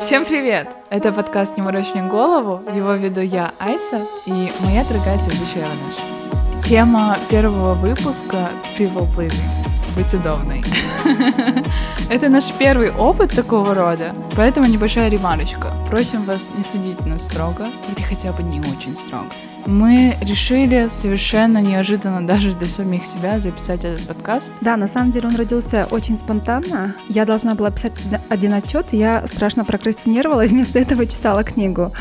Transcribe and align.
Всем 0.00 0.24
привет! 0.24 0.66
Это 0.88 1.12
подкаст 1.12 1.58
«Не 1.58 1.62
морочь 1.62 1.92
мне 1.92 2.02
голову». 2.02 2.62
Его 2.74 2.94
веду 2.94 3.20
я, 3.20 3.52
Айса, 3.58 4.06
и 4.24 4.50
моя 4.60 4.82
дорогая 4.84 5.18
ведущая 5.18 5.60
Иваныш. 5.60 6.64
Тема 6.64 7.18
первого 7.28 7.74
выпуска— 7.74 8.48
people 8.78 9.06
pleasing. 9.14 9.44
Быть 9.94 10.14
удобной. 10.14 10.64
Это 12.08 12.30
наш 12.30 12.50
первый 12.52 12.90
опыт 12.92 13.32
такого 13.32 13.74
рода, 13.74 14.14
поэтому 14.34 14.66
небольшая 14.66 15.10
ремарочка. 15.10 15.68
Просим 15.90 16.24
вас 16.24 16.48
не 16.56 16.62
судить 16.62 17.04
нас 17.04 17.26
строго, 17.26 17.66
или 17.94 18.02
хотя 18.02 18.32
бы 18.32 18.42
не 18.42 18.60
очень 18.60 18.96
строго. 18.96 19.28
Мы 19.66 20.16
решили 20.20 20.86
совершенно 20.88 21.58
неожиданно 21.58 22.26
даже 22.26 22.52
для 22.54 22.68
самих 22.68 23.04
себя 23.04 23.40
записать 23.40 23.84
этот 23.84 24.06
подкаст. 24.06 24.52
Да, 24.60 24.76
на 24.76 24.88
самом 24.88 25.12
деле 25.12 25.28
он 25.28 25.36
родился 25.36 25.86
очень 25.90 26.16
спонтанно. 26.16 26.94
Я 27.08 27.24
должна 27.24 27.54
была 27.54 27.70
писать 27.70 27.92
один 28.28 28.54
отчет, 28.54 28.86
я 28.92 29.26
страшно 29.26 29.64
прокрастинировала 29.64 30.44
и 30.44 30.48
вместо 30.48 30.78
этого 30.78 31.06
читала 31.06 31.44
книгу. 31.44 31.92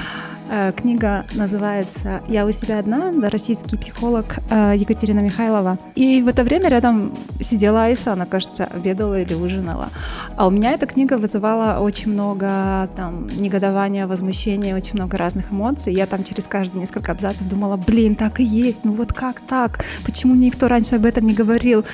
Э, 0.52 0.72
книга 0.76 1.26
называется 1.36 2.22
«Я 2.28 2.46
у 2.48 2.52
себя 2.52 2.80
одна», 2.80 3.12
да, 3.12 3.30
российский 3.30 3.78
психолог 3.78 4.40
э, 4.50 4.74
Екатерина 4.78 5.20
Михайлова. 5.20 5.78
И 5.94 6.24
в 6.24 6.28
это 6.28 6.44
время 6.44 6.70
рядом 6.70 7.14
сидела 7.40 7.84
Айса, 7.84 8.14
она, 8.14 8.26
кажется, 8.26 8.66
обедала 8.66 9.22
или 9.22 9.36
ужинала. 9.36 9.90
А 10.36 10.48
у 10.48 10.50
меня 10.50 10.72
эта 10.72 10.88
книга 10.88 11.20
вызывала 11.20 11.80
очень 11.80 12.12
много 12.12 12.90
там 12.96 13.28
негодования, 13.28 14.08
возмущения, 14.08 14.76
очень 14.76 14.96
много 14.96 15.18
разных 15.18 15.52
эмоций. 15.52 15.94
Я 15.94 16.08
там 16.08 16.24
через 16.24 16.48
каждые 16.48 16.82
несколько 16.82 17.12
абзацев 17.12 17.48
думала, 17.48 17.78
блин, 17.78 18.16
так 18.16 18.40
и 18.40 18.44
есть, 18.44 18.84
ну 18.84 18.94
вот 18.94 19.14
как 19.14 19.42
так? 19.42 19.86
Почему 20.04 20.34
никто 20.34 20.68
раньше 20.68 20.96
об 20.96 21.06
этом 21.06 21.28
не 21.28 21.36
говорил? 21.36 21.86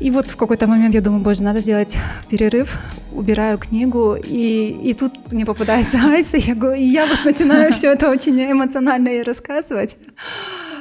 И 0.00 0.10
вот 0.10 0.30
в 0.30 0.36
какой-то 0.36 0.66
момент 0.66 0.94
я 0.94 1.02
думаю, 1.02 1.22
боже, 1.22 1.42
надо 1.42 1.62
делать 1.62 1.96
перерыв, 2.30 2.78
убираю 3.12 3.58
книгу, 3.58 4.16
и, 4.16 4.90
и 4.90 4.94
тут 4.94 5.30
мне 5.30 5.44
попадается 5.44 5.98
Айса, 6.04 6.38
я, 6.38 6.54
говорю, 6.54 6.80
и 6.80 6.84
я 6.84 7.06
вот 7.06 7.24
начинаю 7.24 7.70
все 7.72 7.92
это 7.92 8.10
очень 8.10 8.40
эмоционально 8.50 9.08
ей 9.08 9.22
рассказывать. 9.22 9.96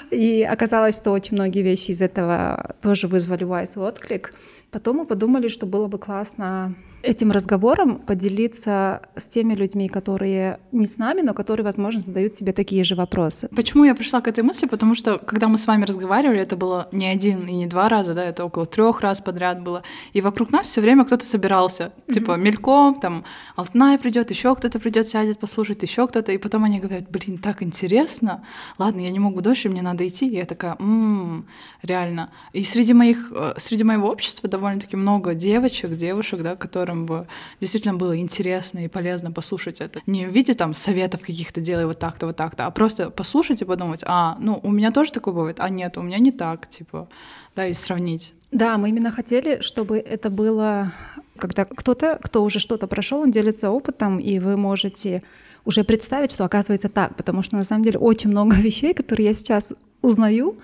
И 0.10 0.48
оказалось, 0.50 0.96
что 0.96 1.12
очень 1.12 1.36
многие 1.36 1.62
вещи 1.62 1.92
из 1.92 2.02
этого 2.02 2.76
тоже 2.82 3.08
вызвали 3.08 3.44
у 3.44 3.52
Айсы 3.52 3.80
отклик. 3.80 4.34
Потом 4.72 4.98
мы 4.98 5.06
подумали, 5.06 5.48
что 5.48 5.66
было 5.66 5.88
бы 5.88 5.98
классно 5.98 6.76
этим 7.02 7.32
разговором 7.32 8.00
поделиться 8.00 9.02
с 9.16 9.26
теми 9.26 9.54
людьми, 9.54 9.88
которые 9.88 10.60
не 10.72 10.86
с 10.86 10.98
нами, 10.98 11.22
но 11.22 11.34
которые, 11.34 11.64
возможно, 11.64 12.02
задают 12.02 12.34
тебе 12.34 12.52
такие 12.52 12.84
же 12.84 12.96
вопросы. 12.96 13.50
Почему 13.56 13.84
я 13.86 13.96
пришла 13.96 14.22
к 14.22 14.28
этой 14.28 14.44
мысли? 14.44 14.68
Потому 14.68 14.96
что, 14.96 15.18
когда 15.18 15.48
мы 15.48 15.58
с 15.58 15.66
вами 15.66 15.86
разговаривали, 15.86 16.42
это 16.42 16.56
было 16.58 16.88
не 16.92 17.08
один 17.08 17.48
и 17.48 17.54
не 17.54 17.68
два 17.68 17.90
раза, 17.90 18.14
да, 18.14 18.24
это 18.26 18.46
около 18.46 18.66
трех 18.66 19.02
раз 19.02 19.22
подряд 19.22 19.64
было. 19.64 19.84
И 20.14 20.22
вокруг 20.22 20.52
нас 20.52 20.68
все 20.68 20.82
время 20.82 21.06
кто-то 21.06 21.26
собирался. 21.26 21.84
Mm-hmm. 21.84 22.14
Типа 22.14 22.38
мельком, 22.38 23.00
там 23.00 23.24
Алтнай 23.56 23.98
придет, 23.98 24.30
еще 24.30 24.56
кто-то 24.56 24.80
придет, 24.80 25.08
сядет, 25.08 25.40
послушать, 25.40 25.82
еще 25.84 26.08
кто-то. 26.08 26.32
И 26.32 26.38
потом 26.38 26.66
они 26.66 26.80
говорят, 26.80 27.10
блин, 27.10 27.38
так 27.38 27.64
интересно. 27.64 28.44
Ладно, 28.78 29.00
я 29.00 29.10
не 29.10 29.20
могу 29.20 29.42
дольше, 29.42 29.70
мне 29.70 29.82
надо 29.82 30.08
идти. 30.08 30.28
И 30.28 30.36
я 30.36 30.46
такая, 30.46 30.76
м-м, 30.80 31.48
реально. 31.82 32.32
И 32.54 32.64
среди 32.64 32.94
моих, 32.94 33.32
э, 33.32 33.54
среди 33.58 33.84
моего 33.84 34.10
общества 34.10 34.48
довольно-таки 34.60 34.98
много 34.98 35.34
девочек, 35.34 35.96
девушек, 35.96 36.42
да, 36.42 36.56
которым 36.56 37.06
бы 37.06 37.28
действительно 37.60 37.94
было 37.94 38.18
интересно 38.18 38.80
и 38.80 38.88
полезно 38.88 39.32
послушать 39.32 39.82
это. 39.82 40.02
Не 40.06 40.28
в 40.28 40.32
виде 40.32 40.54
там 40.54 40.74
советов 40.74 41.22
каких-то 41.22 41.62
делай 41.62 41.86
вот 41.86 42.00
так-то, 42.00 42.28
вот 42.28 42.36
так-то, 42.36 42.66
а 42.66 42.72
просто 42.72 43.10
послушать 43.10 43.62
и 43.62 43.66
подумать, 43.66 44.04
а, 44.06 44.38
ну, 44.40 44.60
у 44.62 44.72
меня 44.72 44.92
тоже 44.92 45.12
такое 45.12 45.34
бывает, 45.34 45.58
а 45.60 45.70
нет, 45.70 45.98
у 45.98 46.02
меня 46.02 46.20
не 46.20 46.32
так, 46.32 46.70
типа, 46.70 47.08
да, 47.56 47.68
и 47.68 47.74
сравнить. 47.74 48.34
Да, 48.52 48.78
мы 48.78 48.90
именно 48.90 49.12
хотели, 49.12 49.62
чтобы 49.62 49.98
это 49.98 50.30
было, 50.30 50.92
когда 51.38 51.66
кто-то, 51.66 52.20
кто 52.22 52.44
уже 52.44 52.60
что-то 52.60 52.88
прошел, 52.88 53.22
он 53.22 53.32
делится 53.32 53.72
опытом, 53.72 54.20
и 54.20 54.40
вы 54.40 54.58
можете 54.58 55.24
уже 55.66 55.84
представить, 55.84 56.32
что 56.32 56.46
оказывается 56.46 56.90
так, 56.90 57.16
потому 57.16 57.44
что 57.44 57.56
на 57.56 57.64
самом 57.64 57.84
деле 57.84 58.00
очень 58.00 58.30
много 58.30 58.56
вещей, 58.58 58.94
которые 58.94 59.28
я 59.28 59.34
сейчас 59.34 59.74
узнаю, 60.02 60.58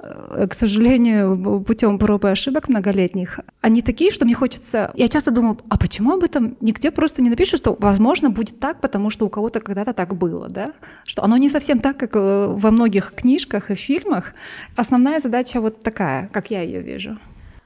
к 0.00 0.54
сожалению, 0.54 1.62
путем 1.66 1.98
проб 1.98 2.24
и 2.24 2.28
ошибок 2.28 2.68
многолетних, 2.68 3.40
они 3.60 3.82
такие, 3.82 4.10
что 4.10 4.24
мне 4.24 4.34
хочется... 4.34 4.90
Я 4.94 5.08
часто 5.08 5.30
думаю, 5.30 5.58
а 5.68 5.76
почему 5.78 6.12
об 6.14 6.24
этом 6.24 6.56
нигде 6.60 6.90
просто 6.90 7.22
не 7.22 7.30
напишут, 7.30 7.60
что, 7.60 7.76
возможно, 7.78 8.30
будет 8.30 8.58
так, 8.58 8.80
потому 8.80 9.10
что 9.10 9.26
у 9.26 9.28
кого-то 9.28 9.60
когда-то 9.60 9.92
так 9.92 10.16
было, 10.16 10.48
да? 10.48 10.72
Что 11.04 11.22
оно 11.22 11.36
не 11.36 11.50
совсем 11.50 11.80
так, 11.80 11.98
как 11.98 12.16
э, 12.16 12.46
во 12.48 12.70
многих 12.70 13.12
книжках 13.12 13.70
и 13.70 13.74
фильмах. 13.74 14.32
Основная 14.76 15.20
задача 15.20 15.60
вот 15.60 15.82
такая, 15.82 16.28
как 16.32 16.50
я 16.50 16.62
ее 16.62 16.80
вижу. 16.80 17.18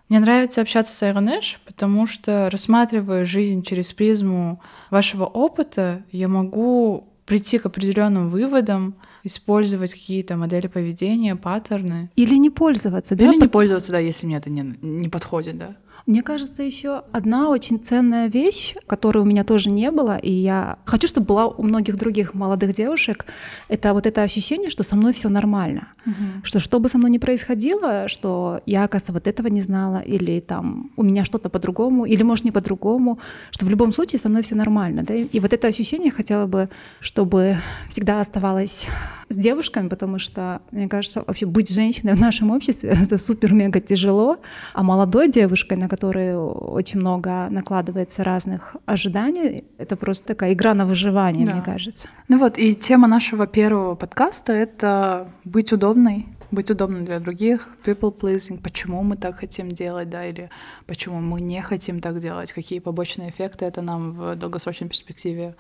Мне 0.09 0.19
нравится 0.19 0.61
общаться 0.61 0.93
с 0.93 1.03
Айронеш, 1.03 1.61
потому 1.65 2.07
что, 2.07 2.51
рассматривая 2.51 3.25
жизнь 3.25 3.63
через 3.63 3.93
призму 3.93 4.61
вашего 4.91 5.25
опыта, 5.25 6.03
я 6.13 6.29
могу 6.29 7.09
прийти 7.27 7.59
к 7.59 7.67
определенным 7.67 8.29
выводам, 8.29 8.97
использовать 9.25 9.93
какие-то 9.93 10.37
модели 10.37 10.69
поведения, 10.69 11.35
паттерны. 11.35 12.11
Или 12.15 12.37
не 12.37 12.51
пользоваться, 12.51 13.17
да? 13.17 13.25
Или 13.25 13.41
не 13.41 13.49
пользоваться, 13.49 13.91
да, 13.93 13.99
если 13.99 14.27
мне 14.27 14.37
это 14.37 14.51
не, 14.51 14.77
не 14.83 15.09
подходит, 15.09 15.59
да. 15.59 15.77
Мне 16.07 16.23
кажется, 16.23 16.63
еще 16.63 17.03
одна 17.13 17.49
очень 17.49 17.79
ценная 17.83 18.29
вещь, 18.29 18.75
которой 18.87 19.19
у 19.19 19.25
меня 19.25 19.43
тоже 19.43 19.71
не 19.71 19.91
было, 19.91 20.19
и 20.19 20.31
я 20.31 20.79
хочу, 20.85 21.07
чтобы 21.07 21.27
была 21.27 21.47
у 21.47 21.63
многих 21.63 21.97
других 21.97 22.35
молодых 22.35 22.75
девушек, 22.75 23.25
это 23.69 23.95
вот 23.95 24.07
это 24.07 24.23
ощущение, 24.23 24.69
что 24.69 24.83
со 24.83 24.97
мной 24.97 25.15
все 25.15 25.31
нормально, 25.31 25.89
угу. 26.05 26.43
что 26.43 26.59
что 26.59 26.79
бы 26.79 26.91
со 26.91 26.99
мной 26.99 27.11
ни 27.11 27.17
происходило, 27.17 28.07
что 28.09 28.61
я, 28.67 28.85
оказывается, 28.85 29.13
вот 29.13 29.27
этого 29.27 29.47
не 29.47 29.63
знала, 29.63 29.97
или 29.97 30.41
там 30.41 30.91
у 30.97 31.03
меня 31.03 31.25
что-то 31.25 31.49
по-другому, 31.49 32.05
или 32.05 32.23
может 32.23 32.45
не 32.45 32.51
по-другому, 32.51 33.19
что 33.51 33.65
в 33.65 33.71
любом 33.71 33.91
случае 33.91 34.19
со 34.19 34.29
мной 34.29 34.43
все 34.43 34.57
нормально, 34.57 35.05
да, 35.05 35.15
и 35.15 35.41
вот 35.41 35.55
это 35.55 35.69
ощущение 35.69 36.11
хотела 36.11 36.45
бы, 36.45 36.69
чтобы 37.01 37.57
всегда 37.89 38.21
оставалось 38.21 38.87
с 39.31 39.37
девушками, 39.37 39.89
потому 39.89 40.19
что, 40.19 40.61
мне 40.71 40.87
кажется, 40.87 41.25
вообще 41.27 41.47
быть 41.47 41.71
женщиной 41.71 42.15
в 42.15 42.21
нашем 42.21 42.51
обществе 42.51 42.91
это 43.03 43.17
супер-мега 43.17 43.81
тяжело, 43.81 44.39
а 44.75 44.83
молодой 44.83 45.31
девушкой, 45.31 45.79
на 45.79 45.89
которые 45.95 46.37
очень 46.37 46.99
много 46.99 47.49
накладывается 47.51 48.25
разных 48.25 48.75
ожиданий. 48.85 49.65
Это 49.79 49.97
просто 49.97 50.27
такая 50.27 50.53
игра 50.53 50.75
на 50.75 50.87
выживание, 50.87 51.47
да. 51.47 51.55
мне 51.55 51.63
кажется. 51.63 52.09
Ну 52.29 52.39
вот, 52.39 52.59
и 52.59 52.75
тема 52.75 53.07
нашего 53.07 53.47
первого 53.47 53.95
подкаста— 53.95 54.53
это 54.65 55.29
быть 55.45 55.73
удобной, 55.73 56.27
быть 56.51 56.69
удобным 56.71 57.05
для 57.05 57.21
других, 57.21 57.69
people 57.85 58.13
pleasing, 58.13 58.61
почему 58.61 59.05
мы 59.05 59.17
так 59.17 59.39
хотим 59.39 59.71
делать, 59.71 60.11
да, 60.11 60.27
или 60.27 60.51
почему 60.87 61.21
мы 61.21 61.41
не 61.41 61.63
хотим 61.63 62.01
так 62.01 62.19
делать, 62.19 62.53
какие 62.53 62.81
побочные 62.81 63.31
эффекты 63.31 63.65
это 63.65 63.81
нам 63.81 64.15
в 64.15 64.35
долгосрочной 64.35 64.89
перспективе 64.89 65.55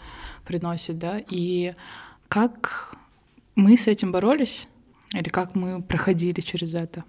приносит, 0.44 0.98
да, 0.98 1.20
и 1.30 1.74
как 2.26 2.96
мы 3.54 3.78
с 3.78 3.86
этим 3.86 4.10
боролись, 4.10 4.66
или 5.12 5.28
как 5.28 5.54
мы 5.54 5.80
проходили 5.80 6.40
через 6.40 6.74
это. 6.74 7.04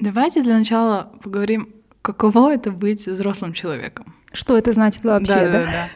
Давайте 0.00 0.42
для 0.42 0.58
начала 0.58 1.12
поговорим 1.22 1.68
каково 2.02 2.54
это 2.54 2.70
быть 2.70 3.06
взрослым 3.06 3.52
человеком. 3.52 4.14
Что 4.32 4.58
это 4.58 4.72
значит 4.72 5.04
вообще, 5.04 5.34
да? 5.34 5.48
да? 5.48 5.48
да, 5.48 5.64
да. 5.64 5.88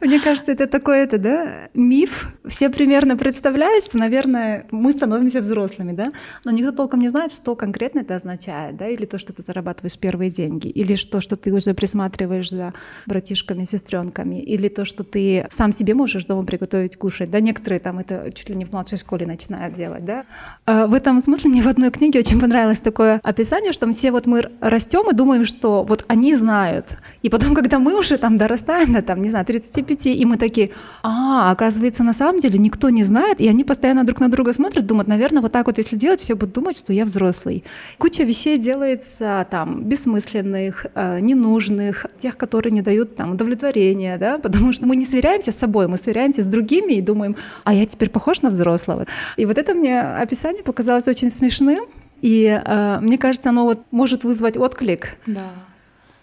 Мне 0.00 0.20
кажется, 0.20 0.52
это 0.52 0.66
такой, 0.66 1.00
это, 1.00 1.18
да, 1.18 1.68
миф. 1.74 2.38
Все 2.46 2.70
примерно 2.70 3.16
представляют, 3.16 3.84
что, 3.84 3.98
наверное, 3.98 4.66
мы 4.70 4.92
становимся 4.92 5.40
взрослыми, 5.40 5.92
да, 5.92 6.06
но 6.44 6.50
никто 6.50 6.72
толком 6.72 7.00
не 7.00 7.08
знает, 7.08 7.32
что 7.32 7.54
конкретно 7.56 8.00
это 8.00 8.14
означает, 8.14 8.76
да, 8.76 8.88
или 8.88 9.06
то, 9.06 9.18
что 9.18 9.32
ты 9.32 9.42
зарабатываешь 9.42 9.98
первые 9.98 10.30
деньги, 10.30 10.68
или 10.68 10.96
то, 10.96 11.20
что 11.20 11.36
ты 11.36 11.52
уже 11.52 11.74
присматриваешь 11.74 12.50
за 12.50 12.72
братишками, 13.06 13.64
сестренками, 13.64 14.40
или 14.42 14.68
то, 14.68 14.84
что 14.84 15.04
ты 15.04 15.46
сам 15.50 15.72
себе 15.72 15.94
можешь 15.94 16.24
дома 16.24 16.44
приготовить 16.44 16.96
кушать, 16.96 17.30
да, 17.30 17.40
некоторые 17.40 17.80
там 17.80 17.98
это 17.98 18.30
чуть 18.32 18.48
ли 18.48 18.56
не 18.56 18.64
в 18.64 18.72
младшей 18.72 18.98
школе 18.98 19.26
начинают 19.26 19.74
делать, 19.74 20.04
да. 20.04 20.24
А 20.66 20.86
в 20.86 20.94
этом 20.94 21.20
смысле 21.20 21.50
мне 21.50 21.62
в 21.62 21.68
одной 21.68 21.90
книге 21.90 22.20
очень 22.20 22.40
понравилось 22.40 22.80
такое 22.80 23.20
описание, 23.22 23.72
что 23.72 23.90
все 23.92 24.12
вот 24.12 24.26
мы 24.26 24.44
растем 24.60 25.10
и 25.10 25.14
думаем, 25.14 25.44
что 25.44 25.84
вот 25.84 26.04
они 26.08 26.34
знают, 26.34 26.98
и 27.22 27.28
потом, 27.28 27.54
когда 27.54 27.78
мы 27.78 27.98
уже 27.98 28.18
там 28.18 28.36
дорастаем 28.36 28.92
до, 28.92 28.99
там, 29.02 29.22
не 29.22 29.30
знаю, 29.30 29.44
35, 29.44 30.06
и 30.06 30.24
мы 30.24 30.36
такие, 30.36 30.70
а, 31.02 31.50
оказывается, 31.50 32.02
на 32.02 32.12
самом 32.12 32.40
деле 32.40 32.58
никто 32.58 32.90
не 32.90 33.04
знает, 33.04 33.40
и 33.40 33.48
они 33.48 33.64
постоянно 33.64 34.04
друг 34.04 34.20
на 34.20 34.28
друга 34.28 34.52
смотрят, 34.52 34.86
думают, 34.86 35.08
наверное, 35.08 35.42
вот 35.42 35.52
так 35.52 35.66
вот 35.66 35.78
если 35.78 35.96
делать, 35.96 36.20
все 36.20 36.34
будут 36.34 36.54
думать, 36.54 36.78
что 36.78 36.92
я 36.92 37.04
взрослый. 37.04 37.64
Куча 37.98 38.24
вещей 38.24 38.58
делается 38.58 39.46
там 39.50 39.84
бессмысленных, 39.84 40.86
э, 40.94 41.20
ненужных, 41.20 42.06
тех, 42.18 42.36
которые 42.36 42.72
не 42.72 42.82
дают 42.82 43.16
там 43.16 43.32
удовлетворения, 43.32 44.18
да, 44.18 44.38
потому 44.42 44.72
что 44.72 44.86
мы 44.86 44.96
не 44.96 45.04
сверяемся 45.04 45.52
с 45.52 45.56
собой, 45.56 45.88
мы 45.88 45.96
сверяемся 45.96 46.42
с 46.42 46.46
другими 46.46 46.94
и 46.94 47.00
думаем, 47.00 47.36
а 47.64 47.74
я 47.74 47.86
теперь 47.86 48.10
похож 48.10 48.42
на 48.42 48.50
взрослого. 48.50 49.06
И 49.36 49.46
вот 49.46 49.58
это 49.58 49.74
мне 49.74 50.00
описание 50.00 50.62
показалось 50.62 51.08
очень 51.08 51.30
смешным, 51.30 51.84
и 52.22 52.60
э, 52.64 52.98
мне 53.00 53.18
кажется, 53.18 53.50
оно 53.50 53.64
вот 53.64 53.80
может 53.90 54.24
вызвать 54.24 54.56
отклик. 54.56 55.16
Да. 55.26 55.50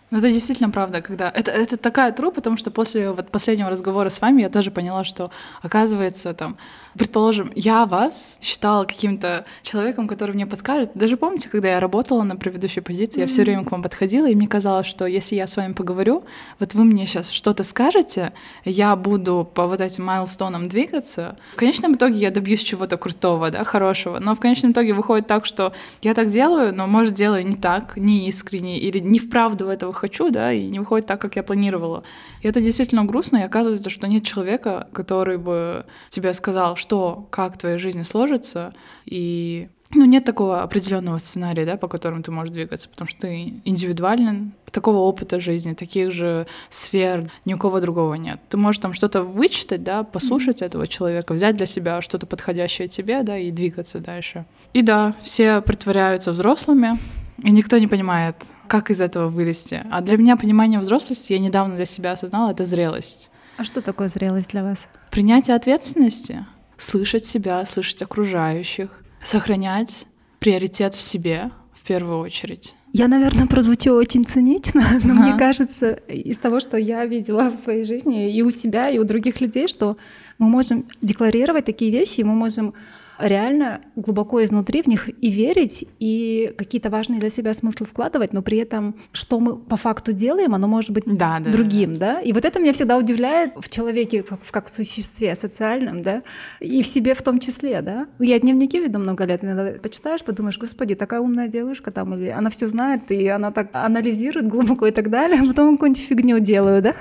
Ну, 0.10 0.20
это 0.20 0.32
действительно 0.32 0.70
правда, 0.70 1.02
когда... 1.02 1.30
Это, 1.30 1.52
это 1.52 1.76
такая 1.76 2.14
тру, 2.14 2.32
потому 2.32 2.56
что 2.56 2.72
после 2.72 3.12
вот 3.12 3.30
последнего 3.30 3.70
разговора 3.70 4.08
с 4.08 4.22
вами 4.22 4.42
я 4.42 4.50
тоже 4.50 4.72
поняла, 4.72 5.04
что, 5.04 5.32
оказывается, 5.62 6.34
там, 6.34 6.58
предположим, 6.94 7.52
я 7.56 7.86
вас 7.86 8.38
считала 8.42 8.86
каким-то 8.86 9.44
человеком, 9.64 10.08
который 10.08 10.34
мне 10.34 10.48
подскажет. 10.48 10.92
Даже 10.94 11.18
помните, 11.18 11.50
когда 11.50 11.68
я 11.68 11.82
работала 11.82 12.24
на 12.24 12.38
предыдущей 12.38 12.80
позиции, 12.80 13.20
mm-hmm. 13.20 13.24
я 13.24 13.28
все 13.28 13.42
время 13.42 13.66
к 13.66 13.72
вам 13.72 13.84
подходила, 13.84 14.30
и 14.30 14.36
мне 14.36 14.48
казалось, 14.48 14.88
что 14.88 15.06
если 15.06 15.36
я 15.36 15.46
с 15.46 15.58
вами 15.58 15.74
поговорю, 15.74 16.24
вот 16.58 16.74
вы 16.74 16.86
мне 16.86 17.06
сейчас 17.06 17.30
что-то 17.30 17.64
скажете, 17.64 18.32
я 18.64 18.96
буду 18.96 19.50
по 19.54 19.68
вот 19.68 19.82
этим 19.82 20.06
майлстонам 20.06 20.70
двигаться. 20.70 21.38
В 21.56 21.58
конечном 21.58 21.96
итоге 21.96 22.16
я 22.16 22.32
добьюсь 22.32 22.64
чего-то 22.64 22.96
крутого, 22.96 23.52
да, 23.52 23.66
хорошего. 23.66 24.20
Но 24.20 24.36
в 24.36 24.40
конечном 24.40 24.72
итоге 24.72 24.94
выходит 24.94 25.28
так, 25.28 25.46
что 25.46 25.74
я 26.02 26.14
так 26.14 26.30
делаю, 26.30 26.74
но, 26.74 26.88
может, 26.88 27.14
делаю 27.14 27.46
не 27.46 27.58
так, 27.58 27.98
не 27.98 28.30
искренне, 28.30 28.80
или 28.80 29.00
не 29.00 29.20
вправду 29.20 29.68
этого 29.68 29.97
хочу, 29.98 30.30
да, 30.30 30.54
и 30.54 30.66
не 30.68 30.80
выходит 30.80 31.08
так, 31.08 31.22
как 31.22 31.36
я 31.36 31.44
планировала. 31.44 32.04
И 32.42 32.48
это 32.48 32.62
действительно 32.62 33.06
грустно, 33.06 33.38
и 33.38 33.44
оказывается, 33.44 33.90
что 33.90 34.08
нет 34.08 34.24
человека, 34.24 34.88
который 34.94 35.38
бы 35.38 35.86
тебе 36.10 36.34
сказал, 36.34 36.76
что, 36.76 37.28
как 37.30 37.56
в 37.56 37.58
твоей 37.58 37.78
жизни 37.78 38.04
сложится, 38.04 38.74
и 39.06 39.70
ну, 39.92 40.06
нет 40.06 40.26
такого 40.26 40.64
определенного 40.64 41.18
сценария, 41.18 41.66
да, 41.66 41.78
по 41.78 41.88
которому 41.88 42.22
ты 42.22 42.32
можешь 42.32 42.54
двигаться, 42.54 42.90
потому 42.90 43.08
что 43.08 43.22
ты 43.22 43.62
индивидуален, 43.64 44.52
такого 44.72 44.98
опыта 44.98 45.40
жизни, 45.40 45.74
таких 45.74 46.12
же 46.12 46.46
сфер 46.70 47.32
ни 47.46 47.54
у 47.54 47.58
кого 47.58 47.80
другого 47.80 48.16
нет. 48.16 48.40
Ты 48.50 48.58
можешь 48.58 48.82
там 48.82 48.94
что-то 48.94 49.24
вычитать, 49.24 49.84
да, 49.84 50.04
послушать 50.04 50.62
mm-hmm. 50.62 50.66
этого 50.66 50.88
человека, 50.88 51.34
взять 51.34 51.56
для 51.56 51.66
себя 51.66 52.02
что-то 52.02 52.26
подходящее 52.26 52.90
тебе, 52.90 53.24
да, 53.24 53.38
и 53.38 53.50
двигаться 53.50 54.00
дальше. 54.00 54.46
И 54.74 54.82
да, 54.82 55.16
все 55.24 55.62
притворяются 55.62 56.32
взрослыми, 56.32 56.98
и 57.44 57.52
никто 57.52 57.78
не 57.78 57.88
понимает, 57.88 58.36
как 58.68 58.90
из 58.90 59.02
этого 59.02 59.30
вылезти. 59.30 59.86
А 59.90 60.02
для 60.02 60.18
меня 60.18 60.38
понимание 60.38 60.80
взрослости, 60.80 61.34
я 61.34 61.40
недавно 61.40 61.76
для 61.76 61.86
себя 61.86 62.12
осознала, 62.12 62.52
это 62.52 62.64
зрелость. 62.64 63.30
А 63.58 63.64
что 63.64 63.82
такое 63.82 64.08
зрелость 64.08 64.50
для 64.50 64.64
вас? 64.64 64.88
Принятие 65.12 65.56
ответственности, 65.56 66.46
слышать 66.78 67.26
себя, 67.26 67.66
слышать 67.66 68.02
окружающих, 68.02 68.90
сохранять 69.22 70.06
приоритет 70.40 70.94
в 70.94 71.02
себе 71.02 71.52
в 71.74 71.86
первую 71.88 72.20
очередь. 72.20 72.76
Я, 72.94 73.08
наверное, 73.08 73.48
прозвучу 73.48 73.92
очень 73.92 74.24
цинично, 74.24 74.82
но 75.04 75.14
ага. 75.14 75.22
мне 75.22 75.38
кажется, 75.38 75.92
из 75.92 76.38
того, 76.38 76.60
что 76.60 76.78
я 76.78 77.06
видела 77.06 77.50
в 77.50 77.56
своей 77.58 77.84
жизни 77.84 78.32
и 78.32 78.42
у 78.42 78.52
себя, 78.52 78.90
и 78.90 78.98
у 78.98 79.04
других 79.04 79.42
людей, 79.42 79.68
что 79.68 79.98
мы 80.38 80.50
можем 80.50 80.86
декларировать 81.02 81.66
такие 81.66 81.92
вещи, 81.92 82.22
и 82.22 82.24
мы 82.24 82.34
можем 82.34 82.74
реально 83.20 83.82
глубоко 83.96 84.44
изнутри 84.44 84.82
в 84.82 84.88
них 84.88 85.10
и 85.10 85.30
верить, 85.30 85.86
и 86.00 86.54
какие-то 86.58 86.90
важные 86.90 87.20
для 87.20 87.30
себя 87.30 87.54
смыслы 87.54 87.86
вкладывать, 87.86 88.34
но 88.34 88.42
при 88.42 88.58
этом, 88.58 88.96
что 89.12 89.40
мы 89.40 89.58
по 89.58 89.78
факту 89.78 90.14
делаем, 90.14 90.54
оно 90.54 90.68
может 90.68 90.92
быть 90.92 91.04
да, 91.06 91.40
да, 91.40 91.52
другим, 91.52 91.94
да. 91.94 92.16
да? 92.16 92.22
И 92.22 92.34
вот 92.34 92.46
это 92.46 92.60
меня 92.60 92.74
всегда 92.74 92.98
удивляет 92.98 93.54
в 93.58 93.70
человеке, 93.70 94.24
в 94.24 94.52
как 94.52 94.70
в 94.70 94.76
существе 94.76 95.36
социальном, 95.36 96.02
да, 96.02 96.24
и 96.60 96.82
в 96.82 96.88
себе 96.88 97.14
в 97.14 97.22
том 97.22 97.40
числе, 97.40 97.82
да. 97.82 98.08
Я 98.20 98.40
дневники 98.40 98.80
веду 98.80 99.00
много 99.00 99.26
лет, 99.26 99.44
иногда 99.44 99.80
почитаешь, 99.80 100.24
подумаешь, 100.24 100.58
господи, 100.58 100.96
такая 100.96 101.20
умная 101.20 101.48
девушка 101.48 101.92
там, 101.92 102.14
или 102.14 102.30
она 102.30 102.50
все 102.50 102.68
знает, 102.68 103.12
и 103.12 103.28
она 103.28 103.52
так 103.52 103.70
анализирует 103.74 104.48
глубоко 104.48 104.88
и 104.88 104.92
так 104.92 105.10
далее, 105.10 105.42
а 105.42 105.46
потом 105.46 105.78
какую-нибудь 105.78 106.04
фигню 106.04 106.40
делаю, 106.40 106.82
да? 106.82 106.96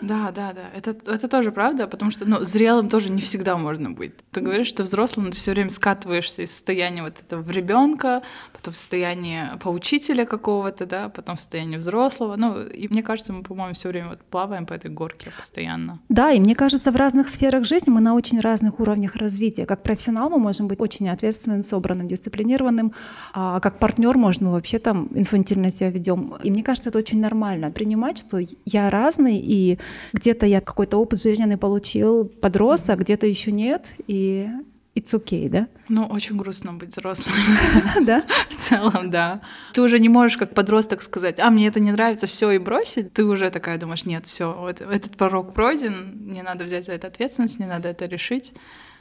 Да, 0.00 0.32
да, 0.34 0.52
да, 0.52 0.62
это, 0.74 0.96
это 1.10 1.28
тоже 1.28 1.52
правда, 1.52 1.86
потому 1.86 2.10
что, 2.10 2.24
ну, 2.24 2.42
зрелым 2.42 2.88
тоже 2.88 3.10
не 3.10 3.20
всегда 3.20 3.56
можно 3.56 3.90
быть. 3.90 4.12
Ты 4.30 4.40
говоришь, 4.40 4.68
что 4.68 4.84
взрослым 5.08 5.32
ты 5.32 5.38
все 5.38 5.52
время 5.52 5.70
скатываешься 5.70 6.42
из 6.42 6.50
состояния 6.50 7.02
вот 7.02 7.14
этого 7.18 7.40
в 7.42 7.50
ребенка, 7.50 8.22
потом 8.52 8.74
в 8.74 8.76
состояние 8.76 9.58
поучителя 9.62 10.24
какого-то, 10.24 10.86
да, 10.86 11.08
потом 11.08 11.36
в 11.36 11.40
состояние 11.40 11.78
взрослого. 11.78 12.36
Ну, 12.36 12.62
и 12.66 12.88
мне 12.88 13.02
кажется, 13.02 13.32
мы, 13.32 13.42
по-моему, 13.42 13.74
все 13.74 13.88
время 13.88 14.10
вот 14.10 14.20
плаваем 14.20 14.66
по 14.66 14.74
этой 14.74 14.90
горке 14.90 15.30
постоянно. 15.36 15.98
Да, 16.08 16.32
и 16.32 16.40
мне 16.40 16.54
кажется, 16.54 16.92
в 16.92 16.96
разных 16.96 17.28
сферах 17.28 17.64
жизни 17.64 17.90
мы 17.90 18.00
на 18.00 18.14
очень 18.14 18.40
разных 18.40 18.80
уровнях 18.80 19.16
развития. 19.16 19.66
Как 19.66 19.82
профессионал 19.82 20.30
мы 20.30 20.38
можем 20.38 20.68
быть 20.68 20.80
очень 20.80 21.08
ответственным, 21.08 21.62
собранным, 21.62 22.06
дисциплинированным, 22.06 22.92
а 23.32 23.60
как 23.60 23.78
партнер 23.78 24.16
можно 24.18 24.50
вообще 24.50 24.78
там 24.78 25.08
инфантильно 25.14 25.70
себя 25.70 25.90
ведем. 25.90 26.34
И 26.42 26.50
мне 26.50 26.62
кажется, 26.62 26.90
это 26.90 26.98
очень 26.98 27.20
нормально 27.20 27.70
принимать, 27.70 28.18
что 28.18 28.38
я 28.64 28.90
разный, 28.90 29.38
и 29.38 29.78
где-то 30.12 30.46
я 30.46 30.60
какой-то 30.60 30.98
опыт 30.98 31.20
жизненный 31.20 31.56
получил, 31.56 32.24
подрос, 32.24 32.88
а 32.88 32.96
где-то 32.96 33.26
еще 33.26 33.52
нет, 33.52 33.94
и 34.06 34.48
it's 34.94 35.14
okay, 35.14 35.48
да? 35.48 35.68
Ну, 35.88 36.04
очень 36.06 36.36
грустно 36.36 36.72
быть 36.72 36.90
взрослым. 36.90 37.36
Да? 38.04 38.24
В 38.50 38.56
целом, 38.56 39.10
да. 39.10 39.40
Ты 39.72 39.82
уже 39.82 39.98
не 39.98 40.08
можешь 40.08 40.36
как 40.36 40.54
подросток 40.54 41.02
сказать, 41.02 41.40
а, 41.40 41.50
мне 41.50 41.68
это 41.68 41.80
не 41.80 41.92
нравится, 41.92 42.26
все 42.26 42.50
и 42.50 42.58
бросить. 42.58 43.12
Ты 43.12 43.24
уже 43.24 43.50
такая 43.50 43.78
думаешь, 43.78 44.04
нет, 44.04 44.26
все, 44.26 44.52
вот 44.52 44.80
этот 44.80 45.16
порог 45.16 45.54
пройден, 45.54 46.18
мне 46.20 46.42
надо 46.42 46.64
взять 46.64 46.86
за 46.86 46.92
это 46.92 47.06
ответственность, 47.08 47.58
мне 47.58 47.68
надо 47.68 47.88
это 47.88 48.06
решить. 48.06 48.52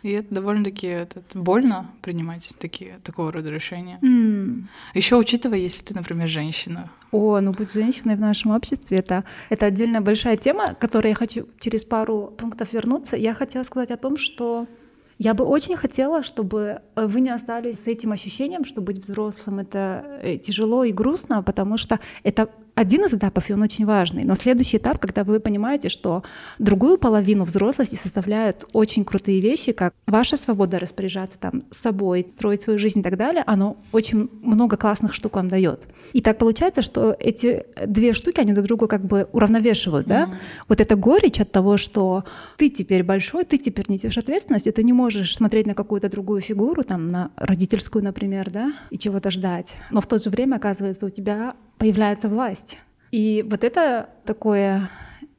И 0.04 0.12
это 0.12 0.36
довольно-таки 0.36 0.88
это, 0.88 1.24
больно 1.34 1.92
принимать 2.02 2.54
такие, 2.60 3.00
такого 3.04 3.32
рода 3.32 3.50
решения. 3.50 4.00
Mm. 4.02 4.64
Еще 4.94 5.16
учитывая, 5.16 5.58
если 5.58 5.84
ты, 5.84 5.96
например, 5.96 6.28
женщина. 6.28 6.92
О, 7.12 7.40
ну 7.40 7.52
быть 7.52 7.74
женщиной 7.74 8.16
в 8.16 8.20
нашем 8.20 8.52
обществе 8.52 8.98
это, 8.98 9.24
это 9.50 9.66
отдельная 9.66 10.02
большая 10.02 10.38
тема, 10.38 10.68
к 10.68 10.80
которой 10.80 11.10
я 11.10 11.16
хочу 11.16 11.48
через 11.60 11.84
пару 11.84 12.34
пунктов 12.38 12.74
вернуться. 12.74 13.16
Я 13.18 13.34
хотела 13.34 13.64
сказать 13.64 13.92
о 13.92 13.98
том, 13.98 14.18
что 14.18 14.68
я 15.18 15.34
бы 15.34 15.46
очень 15.46 15.76
хотела, 15.76 16.24
чтобы 16.24 16.82
вы 16.96 17.22
не 17.22 17.30
остались 17.30 17.80
с 17.80 17.88
этим 17.88 18.12
ощущением, 18.12 18.66
что 18.66 18.82
быть 18.82 19.00
взрослым 19.00 19.60
это 19.60 20.20
э, 20.22 20.38
тяжело 20.38 20.84
и 20.84 20.92
грустно, 20.92 21.42
потому 21.42 21.78
что 21.78 22.00
это 22.24 22.50
один 22.78 23.06
из 23.06 23.14
этапов, 23.14 23.50
и 23.50 23.54
он 23.54 23.64
очень 23.64 23.88
важный. 23.88 24.24
Но 24.24 24.36
следующий 24.36 24.78
этап, 24.78 25.00
когда 25.00 25.24
вы 25.24 25.40
понимаете, 25.40 25.90
что 25.90 26.22
другую 26.60 27.00
половину 27.00 27.44
взрослости 27.44 27.96
составляют 27.96 28.66
очень 28.72 29.04
крутые 29.04 29.42
вещи, 29.42 29.72
как 29.72 29.96
ваша 30.06 30.38
свобода 30.38 30.78
распоряжаться 30.78 31.40
там 31.40 31.64
собой, 31.72 32.28
строить 32.30 32.62
свою 32.62 32.78
жизнь 32.78 33.00
и 33.00 33.02
так 33.02 33.18
далее, 33.18 33.44
оно 33.48 33.78
очень 33.92 34.30
много 34.44 34.78
классных 34.78 35.16
штук 35.16 35.38
вам 35.38 35.48
дает. 35.48 35.88
И 36.14 36.22
так 36.22 36.38
получается, 36.38 36.84
что 36.84 37.16
эти 37.20 37.66
две 37.84 38.14
штуки, 38.14 38.42
они 38.42 38.54
друг 38.54 38.68
друга 38.68 38.86
как 38.86 39.04
бы 39.04 39.28
уравновешивают, 39.32 40.06
да? 40.06 40.26
Mm-hmm. 40.26 40.66
Вот 40.68 40.80
эта 40.80 40.96
горечь 40.96 41.40
от 41.40 41.52
того, 41.52 41.78
что 41.78 42.26
ты 42.58 42.70
теперь 42.70 43.02
большой, 43.02 43.44
ты 43.46 43.58
теперь 43.58 43.86
несешь 43.88 44.20
ответственность, 44.20 44.68
и 44.68 44.72
ты 44.72 44.84
не 44.84 44.94
можешь 44.94 45.36
смотреть 45.36 45.66
на 45.66 45.74
какую-то 45.74 46.10
другую 46.10 46.42
фигуру, 46.42 46.84
там, 46.84 47.08
на 47.08 47.32
родительскую, 47.38 48.04
например, 48.04 48.52
да, 48.52 48.74
и 48.92 49.00
чего-то 49.00 49.32
ждать. 49.32 49.74
Но 49.90 50.00
в 50.00 50.06
то 50.06 50.20
же 50.20 50.30
время, 50.30 50.58
оказывается, 50.58 51.08
у 51.08 51.10
тебя 51.10 51.56
появляется 51.78 52.30
власть. 52.30 52.78
И 53.12 53.46
вот 53.48 53.64
это 53.64 54.10
такое 54.26 54.90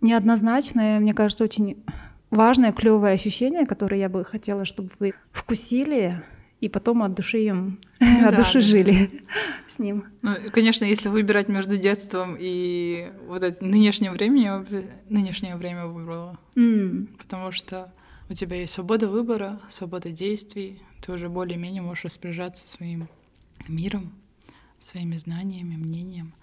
неоднозначное, 0.00 1.00
мне 1.00 1.12
кажется, 1.12 1.44
очень 1.44 1.84
важное, 2.30 2.72
клевое 2.72 3.14
ощущение, 3.14 3.66
которое 3.66 3.98
я 3.98 4.08
бы 4.08 4.24
хотела, 4.24 4.64
чтобы 4.64 4.88
вы 4.98 5.14
вкусили 5.30 6.22
и 6.60 6.68
потом 6.68 7.02
от 7.02 7.14
души 7.14 7.38
им, 7.44 7.78
ну, 8.00 8.26
от 8.26 8.32
да, 8.32 8.38
души 8.38 8.54
да. 8.54 8.60
жили 8.60 9.10
с 9.68 9.78
ним. 9.78 10.04
Ну, 10.22 10.34
конечно, 10.50 10.84
если 10.84 11.08
выбирать 11.08 11.48
между 11.48 11.76
детством 11.76 12.36
и 12.38 13.12
вот 13.26 13.42
этим 13.42 13.70
нынешним 13.70 14.12
временем, 14.12 14.66
нынешнее 15.08 15.56
время 15.56 15.86
выбрала. 15.86 16.38
Mm. 16.56 17.06
Потому 17.18 17.52
что 17.52 17.92
у 18.28 18.34
тебя 18.34 18.56
есть 18.56 18.74
свобода 18.74 19.08
выбора, 19.08 19.60
свобода 19.70 20.10
действий, 20.10 20.82
ты 21.00 21.12
уже 21.12 21.28
более-менее 21.28 21.82
можешь 21.82 22.04
распоряжаться 22.04 22.66
своим 22.66 23.08
миром, 23.68 24.12
своими 24.80 25.16
знаниями, 25.16 25.76
мнением 25.76 26.34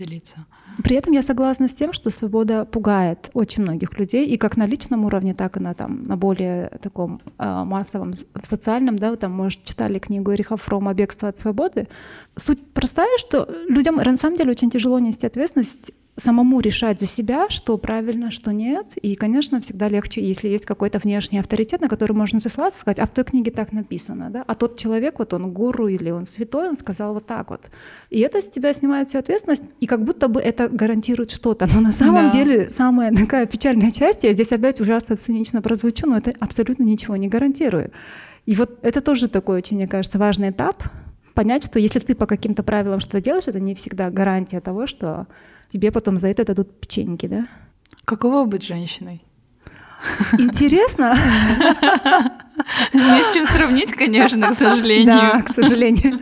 делиться. 0.00 0.46
При 0.82 0.96
этом 0.96 1.12
я 1.12 1.22
согласна 1.22 1.68
с 1.68 1.74
тем, 1.74 1.92
что 1.92 2.10
свобода 2.10 2.64
пугает 2.64 3.30
очень 3.34 3.62
многих 3.62 3.98
людей, 3.98 4.26
и 4.26 4.36
как 4.36 4.56
на 4.56 4.66
личном 4.66 5.04
уровне, 5.04 5.34
так 5.34 5.56
и 5.56 5.60
на, 5.60 5.74
там, 5.74 6.02
на 6.02 6.16
более 6.16 6.68
таком 6.82 7.20
э, 7.38 7.64
массовом, 7.64 8.14
в 8.34 8.46
социальном, 8.46 8.96
да, 8.96 9.10
вы 9.10 9.16
там, 9.16 9.32
может, 9.32 9.64
читали 9.64 9.98
книгу 9.98 10.32
Эриха 10.32 10.56
Фрома 10.56 10.94
«Бегство 10.94 11.28
от 11.28 11.38
свободы». 11.38 11.86
Суть 12.40 12.72
простая, 12.72 13.18
что 13.18 13.48
людям 13.68 13.96
на 13.96 14.16
самом 14.16 14.36
деле 14.36 14.52
очень 14.52 14.70
тяжело 14.70 14.98
нести 14.98 15.26
ответственность 15.26 15.92
самому 16.16 16.60
решать 16.60 17.00
за 17.00 17.06
себя, 17.06 17.48
что 17.48 17.76
правильно, 17.76 18.30
что 18.30 18.52
нет. 18.52 18.96
И, 18.96 19.14
конечно, 19.14 19.60
всегда 19.60 19.88
легче, 19.88 20.22
если 20.22 20.48
есть 20.48 20.64
какой-то 20.64 20.98
внешний 20.98 21.38
авторитет, 21.38 21.80
на 21.80 21.88
который 21.88 22.12
можно 22.12 22.40
сослаться, 22.40 22.80
сказать, 22.80 22.98
а 22.98 23.06
в 23.06 23.10
той 23.10 23.24
книге 23.24 23.50
так 23.50 23.72
написано, 23.72 24.30
да? 24.30 24.44
А 24.46 24.54
тот 24.54 24.76
человек, 24.78 25.18
вот 25.18 25.32
он 25.34 25.52
гуру 25.52 25.88
или 25.88 26.10
он 26.10 26.26
святой, 26.26 26.68
он 26.68 26.76
сказал 26.76 27.14
вот 27.14 27.26
так 27.26 27.50
вот. 27.50 27.62
И 28.10 28.20
это 28.20 28.40
с 28.40 28.48
тебя 28.48 28.72
снимает 28.72 29.08
всю 29.08 29.18
ответственность, 29.18 29.62
и 29.78 29.86
как 29.86 30.04
будто 30.04 30.28
бы 30.28 30.40
это 30.40 30.68
гарантирует 30.68 31.30
что-то. 31.30 31.68
Но 31.72 31.80
на 31.80 31.92
самом 31.92 32.26
да. 32.26 32.30
деле 32.30 32.70
самая 32.70 33.14
такая 33.14 33.46
печальная 33.46 33.90
часть, 33.90 34.24
я 34.24 34.32
здесь 34.32 34.52
опять 34.52 34.80
ужасно 34.80 35.16
цинично 35.16 35.62
прозвучу, 35.62 36.06
но 36.06 36.16
это 36.16 36.32
абсолютно 36.40 36.84
ничего 36.84 37.16
не 37.16 37.28
гарантирует. 37.28 37.92
И 38.46 38.54
вот 38.54 38.78
это 38.82 39.00
тоже 39.00 39.28
такой 39.28 39.58
очень, 39.58 39.76
мне 39.76 39.86
кажется, 39.86 40.18
важный 40.18 40.50
этап, 40.50 40.82
понять, 41.34 41.64
что 41.64 41.78
если 41.78 42.00
ты 42.00 42.14
по 42.14 42.26
каким-то 42.26 42.62
правилам 42.62 43.00
что-то 43.00 43.20
делаешь, 43.20 43.48
это 43.48 43.60
не 43.60 43.74
всегда 43.74 44.10
гарантия 44.10 44.60
того, 44.60 44.86
что 44.86 45.26
тебе 45.68 45.90
потом 45.90 46.18
за 46.18 46.28
это 46.28 46.44
дадут 46.44 46.80
печеньки, 46.80 47.26
да? 47.26 47.46
Каково 48.04 48.44
быть 48.44 48.62
женщиной? 48.62 49.22
Интересно. 50.38 51.14
Не 52.92 53.22
с 53.22 53.32
чем 53.32 53.46
сравнить, 53.46 53.92
конечно, 53.92 54.52
к 54.52 54.54
сожалению. 54.54 55.06
Да, 55.06 55.42
к 55.42 55.52
сожалению. 55.52 56.18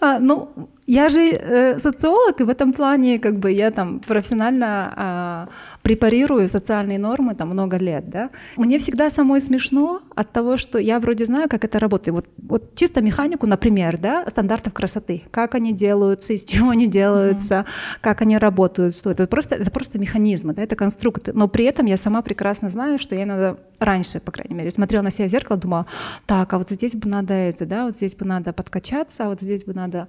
А, 0.00 0.18
ну, 0.18 0.52
я 0.86 1.08
же 1.08 1.20
э, 1.20 1.78
социолог, 1.78 2.40
и 2.40 2.44
в 2.44 2.48
этом 2.48 2.72
плане 2.72 3.18
как 3.18 3.38
бы 3.38 3.50
я 3.50 3.70
там 3.70 4.00
профессионально 4.00 5.48
э, 5.48 5.71
препарирую 5.82 6.48
социальные 6.48 6.98
нормы 6.98 7.34
там 7.34 7.50
много 7.50 7.76
лет, 7.76 8.08
да. 8.08 8.30
Мне 8.56 8.78
всегда 8.78 9.10
самой 9.10 9.40
смешно 9.40 10.00
от 10.14 10.32
того, 10.32 10.56
что 10.56 10.78
я 10.78 11.00
вроде 11.00 11.26
знаю, 11.26 11.48
как 11.48 11.64
это 11.64 11.78
работает. 11.78 12.14
Вот, 12.14 12.26
вот 12.38 12.74
чисто 12.74 13.02
механику, 13.02 13.46
например, 13.46 13.98
да, 13.98 14.24
стандартов 14.28 14.72
красоты, 14.72 15.22
как 15.30 15.54
они 15.54 15.72
делаются, 15.72 16.32
из 16.32 16.44
чего 16.44 16.70
они 16.70 16.86
делаются, 16.86 17.54
mm-hmm. 17.54 17.98
как 18.00 18.22
они 18.22 18.38
работают, 18.38 18.96
что 18.96 19.10
это 19.10 19.26
просто 19.26 19.56
это 19.56 19.70
просто 19.70 19.98
механизмы, 19.98 20.54
да, 20.54 20.62
это 20.62 20.76
конструкты. 20.76 21.32
Но 21.32 21.48
при 21.48 21.64
этом 21.64 21.86
я 21.86 21.96
сама 21.96 22.22
прекрасно 22.22 22.68
знаю, 22.68 22.98
что 22.98 23.14
я 23.14 23.24
иногда 23.24 23.56
раньше, 23.78 24.20
по 24.20 24.30
крайней 24.30 24.54
мере, 24.54 24.70
смотрела 24.70 25.02
на 25.02 25.10
себя 25.10 25.26
в 25.26 25.30
зеркало, 25.30 25.58
думала, 25.58 25.86
так, 26.26 26.52
а 26.52 26.58
вот 26.58 26.70
здесь 26.70 26.94
бы 26.94 27.08
надо 27.08 27.34
это, 27.34 27.66
да, 27.66 27.86
вот 27.86 27.96
здесь 27.96 28.14
бы 28.14 28.24
надо 28.24 28.52
подкачаться, 28.52 29.26
а 29.26 29.28
вот 29.28 29.40
здесь 29.40 29.64
бы 29.64 29.74
надо 29.74 30.08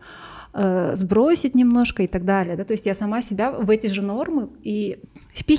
э, 0.54 0.96
сбросить 0.96 1.56
немножко 1.56 2.04
и 2.04 2.08
так 2.08 2.26
далее. 2.26 2.56
Да? 2.56 2.64
То 2.64 2.74
есть 2.74 2.86
я 2.86 2.94
сама 2.94 3.22
себя 3.22 3.52
в 3.52 3.70
эти 3.70 3.88
же 3.88 4.02
нормы 4.02 4.50
и 4.64 5.00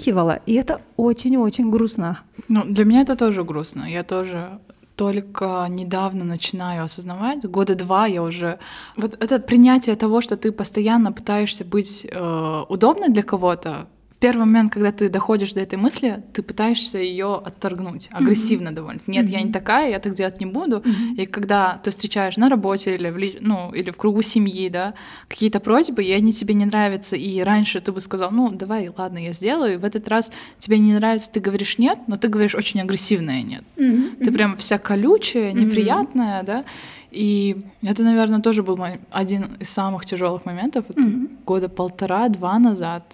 впихивала, 0.04 0.40
и 0.46 0.54
это 0.54 0.80
очень-очень 0.96 1.70
грустно. 1.70 2.18
Ну, 2.48 2.64
для 2.64 2.84
меня 2.84 3.00
это 3.00 3.16
тоже 3.16 3.44
грустно. 3.44 3.84
Я 3.90 4.02
тоже 4.02 4.58
только 4.96 5.66
недавно 5.68 6.24
начинаю 6.24 6.84
осознавать. 6.84 7.44
Года 7.44 7.74
два 7.74 8.06
я 8.06 8.22
уже... 8.22 8.58
Вот 8.96 9.16
это 9.20 9.38
принятие 9.40 9.96
того, 9.96 10.20
что 10.20 10.36
ты 10.36 10.52
постоянно 10.52 11.12
пытаешься 11.12 11.64
быть 11.64 12.06
э, 12.10 12.64
удобной 12.68 13.08
для 13.08 13.22
кого-то, 13.22 13.86
первый 14.24 14.46
момент, 14.46 14.72
когда 14.72 14.90
ты 14.90 15.10
доходишь 15.10 15.52
до 15.52 15.60
этой 15.60 15.78
мысли, 15.78 16.22
ты 16.32 16.42
пытаешься 16.42 16.98
ее 16.98 17.42
отторгнуть 17.44 18.08
агрессивно 18.10 18.68
mm-hmm. 18.68 18.72
довольно. 18.72 19.00
Нет, 19.06 19.26
mm-hmm. 19.26 19.38
я 19.38 19.42
не 19.42 19.52
такая, 19.52 19.90
я 19.90 19.98
так 19.98 20.14
делать 20.14 20.40
не 20.40 20.46
буду. 20.46 20.76
Mm-hmm. 20.78 21.22
И 21.22 21.26
когда 21.26 21.78
ты 21.84 21.90
встречаешь 21.90 22.38
на 22.38 22.48
работе 22.48 22.94
или 22.94 23.10
в, 23.10 23.42
ну, 23.42 23.70
или 23.74 23.90
в 23.90 23.98
кругу 23.98 24.22
семьи, 24.22 24.70
да, 24.70 24.94
какие-то 25.28 25.60
просьбы, 25.60 26.02
и 26.02 26.10
они 26.10 26.32
тебе 26.32 26.54
не 26.54 26.64
нравятся, 26.64 27.16
и 27.16 27.40
раньше 27.40 27.82
ты 27.82 27.92
бы 27.92 28.00
сказал, 28.00 28.30
ну, 28.30 28.50
давай, 28.50 28.90
ладно, 28.96 29.18
я 29.18 29.32
сделаю, 29.32 29.74
и 29.74 29.76
в 29.76 29.84
этот 29.84 30.08
раз 30.08 30.32
тебе 30.58 30.78
не 30.78 30.94
нравится, 30.94 31.30
ты 31.30 31.40
говоришь 31.40 31.76
нет, 31.76 31.98
но 32.06 32.16
ты 32.16 32.28
говоришь 32.28 32.54
очень 32.54 32.80
агрессивное 32.80 33.42
нет. 33.42 33.64
Mm-hmm. 33.76 34.24
Ты 34.24 34.32
прям 34.32 34.56
вся 34.56 34.78
колючая, 34.78 35.52
неприятная, 35.52 36.40
mm-hmm. 36.40 36.46
да, 36.46 36.64
и 37.10 37.56
это, 37.82 38.02
наверное, 38.02 38.40
тоже 38.40 38.62
был 38.62 38.76
мой 38.76 39.00
один 39.10 39.48
из 39.60 39.68
самых 39.68 40.06
тяжелых 40.06 40.46
моментов. 40.46 40.86
Mm-hmm. 40.88 41.44
Года 41.44 41.68
полтора-два 41.68 42.58
назад 42.58 43.04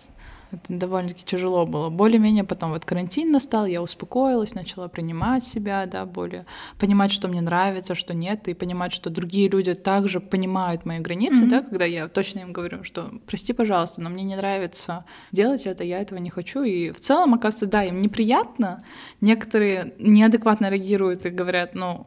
это 0.50 0.72
довольно-таки 0.72 1.24
тяжело 1.24 1.66
было. 1.66 1.90
Более-менее 1.90 2.44
потом 2.44 2.70
вот 2.70 2.84
карантин 2.84 3.30
настал, 3.30 3.66
я 3.66 3.82
успокоилась, 3.82 4.54
начала 4.54 4.88
принимать 4.88 5.44
себя, 5.44 5.86
да, 5.86 6.04
более 6.04 6.46
понимать, 6.78 7.12
что 7.12 7.28
мне 7.28 7.40
нравится, 7.40 7.94
что 7.94 8.14
нет, 8.14 8.48
и 8.48 8.54
понимать, 8.54 8.92
что 8.92 9.10
другие 9.10 9.48
люди 9.48 9.74
также 9.74 10.20
понимают 10.20 10.84
мои 10.84 10.98
границы, 10.98 11.44
mm-hmm. 11.44 11.48
да, 11.48 11.62
когда 11.62 11.84
я 11.84 12.08
точно 12.08 12.40
им 12.40 12.52
говорю, 12.52 12.84
что 12.84 13.10
прости, 13.26 13.52
пожалуйста, 13.52 14.00
но 14.00 14.10
мне 14.10 14.24
не 14.24 14.36
нравится 14.36 15.04
делать 15.32 15.66
это, 15.66 15.84
я 15.84 16.00
этого 16.00 16.18
не 16.18 16.30
хочу. 16.30 16.62
И 16.62 16.90
в 16.90 17.00
целом, 17.00 17.34
оказывается, 17.34 17.66
да, 17.66 17.84
им 17.84 17.98
неприятно. 17.98 18.84
Некоторые 19.20 19.94
неадекватно 19.98 20.70
реагируют 20.70 21.26
и 21.26 21.30
говорят, 21.30 21.74
ну, 21.74 22.06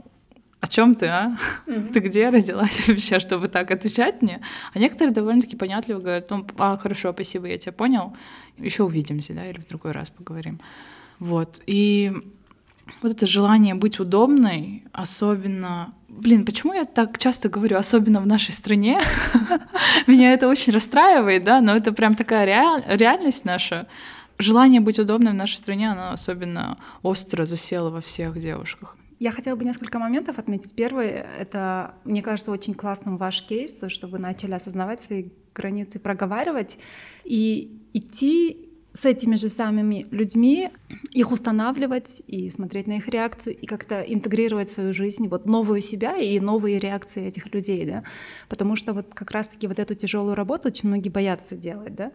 о 0.63 0.67
чем 0.67 0.95
ты, 0.95 1.07
а? 1.07 1.37
Mm-hmm. 1.67 1.91
Ты 1.91 1.99
где 1.99 2.29
родилась 2.29 2.87
вообще, 2.87 3.19
чтобы 3.19 3.49
так 3.49 3.69
отвечать 3.69 4.21
мне? 4.21 4.39
А 4.73 4.79
некоторые 4.79 5.13
довольно-таки 5.13 5.57
понятливо 5.57 5.99
говорят, 5.99 6.29
ну, 6.29 6.47
а, 6.57 6.77
хорошо, 6.77 7.11
спасибо, 7.11 7.47
я 7.47 7.57
тебя 7.57 7.73
понял, 7.73 8.15
еще 8.57 8.83
увидимся, 8.83 9.33
да, 9.33 9.45
или 9.45 9.59
в 9.59 9.67
другой 9.67 9.91
раз 9.91 10.09
поговорим. 10.09 10.61
Вот, 11.19 11.59
и 11.67 12.13
вот 13.01 13.11
это 13.11 13.27
желание 13.27 13.75
быть 13.75 13.99
удобной, 13.99 14.85
особенно... 14.93 15.93
Блин, 16.07 16.45
почему 16.45 16.73
я 16.73 16.85
так 16.85 17.17
часто 17.17 17.49
говорю, 17.49 17.75
особенно 17.75 18.21
в 18.21 18.25
нашей 18.25 18.53
стране? 18.53 19.01
Меня 20.07 20.31
это 20.31 20.47
очень 20.47 20.71
расстраивает, 20.71 21.43
да, 21.43 21.59
но 21.59 21.75
это 21.75 21.91
прям 21.91 22.15
такая 22.15 22.45
реальность 22.87 23.43
наша. 23.43 23.87
Желание 24.37 24.79
быть 24.79 24.97
удобной 24.97 25.33
в 25.33 25.35
нашей 25.35 25.57
стране, 25.57 25.91
оно 25.91 26.13
особенно 26.13 26.77
остро 27.01 27.43
засело 27.43 27.89
во 27.89 27.99
всех 27.99 28.39
девушках. 28.39 28.95
Я 29.19 29.31
хотела 29.31 29.55
бы 29.55 29.65
несколько 29.65 29.99
моментов 29.99 30.39
отметить. 30.39 30.75
Первый— 30.75 31.07
это, 31.39 31.95
мне 32.03 32.21
кажется, 32.21 32.51
очень 32.51 32.73
классным 32.73 33.17
ваш 33.17 33.43
кейс, 33.43 33.73
то, 33.73 33.89
что 33.89 34.07
вы 34.07 34.19
начали 34.19 34.53
осознавать 34.53 35.01
свои 35.01 35.29
границы, 35.53 35.99
проговаривать 35.99 36.77
и 37.23 37.79
идти 37.93 38.69
с 38.93 39.05
этими 39.05 39.35
же 39.35 39.49
самыми 39.49 40.05
людьми, 40.11 40.69
их 41.11 41.31
устанавливать 41.31 42.21
и 42.27 42.49
смотреть 42.49 42.85
на 42.85 42.97
их 42.97 43.07
реакцию, 43.07 43.57
и 43.57 43.65
как-то 43.65 44.01
интегрировать 44.01 44.69
в 44.69 44.73
свою 44.73 44.93
жизнь 44.93 45.27
вот 45.27 45.45
новую 45.47 45.81
себя 45.81 46.17
и 46.17 46.39
новые 46.39 46.77
реакции 46.77 47.25
этих 47.25 47.51
людей, 47.53 47.85
да, 47.85 48.03
потому 48.49 48.75
что 48.75 48.93
вот 48.93 49.13
как 49.13 49.31
раз-таки 49.31 49.67
вот 49.67 49.79
эту 49.79 49.95
тяжелую 49.95 50.35
работу 50.35 50.67
очень 50.67 50.89
многие 50.89 51.09
боятся 51.09 51.55
делать, 51.55 51.95
да, 51.95 52.11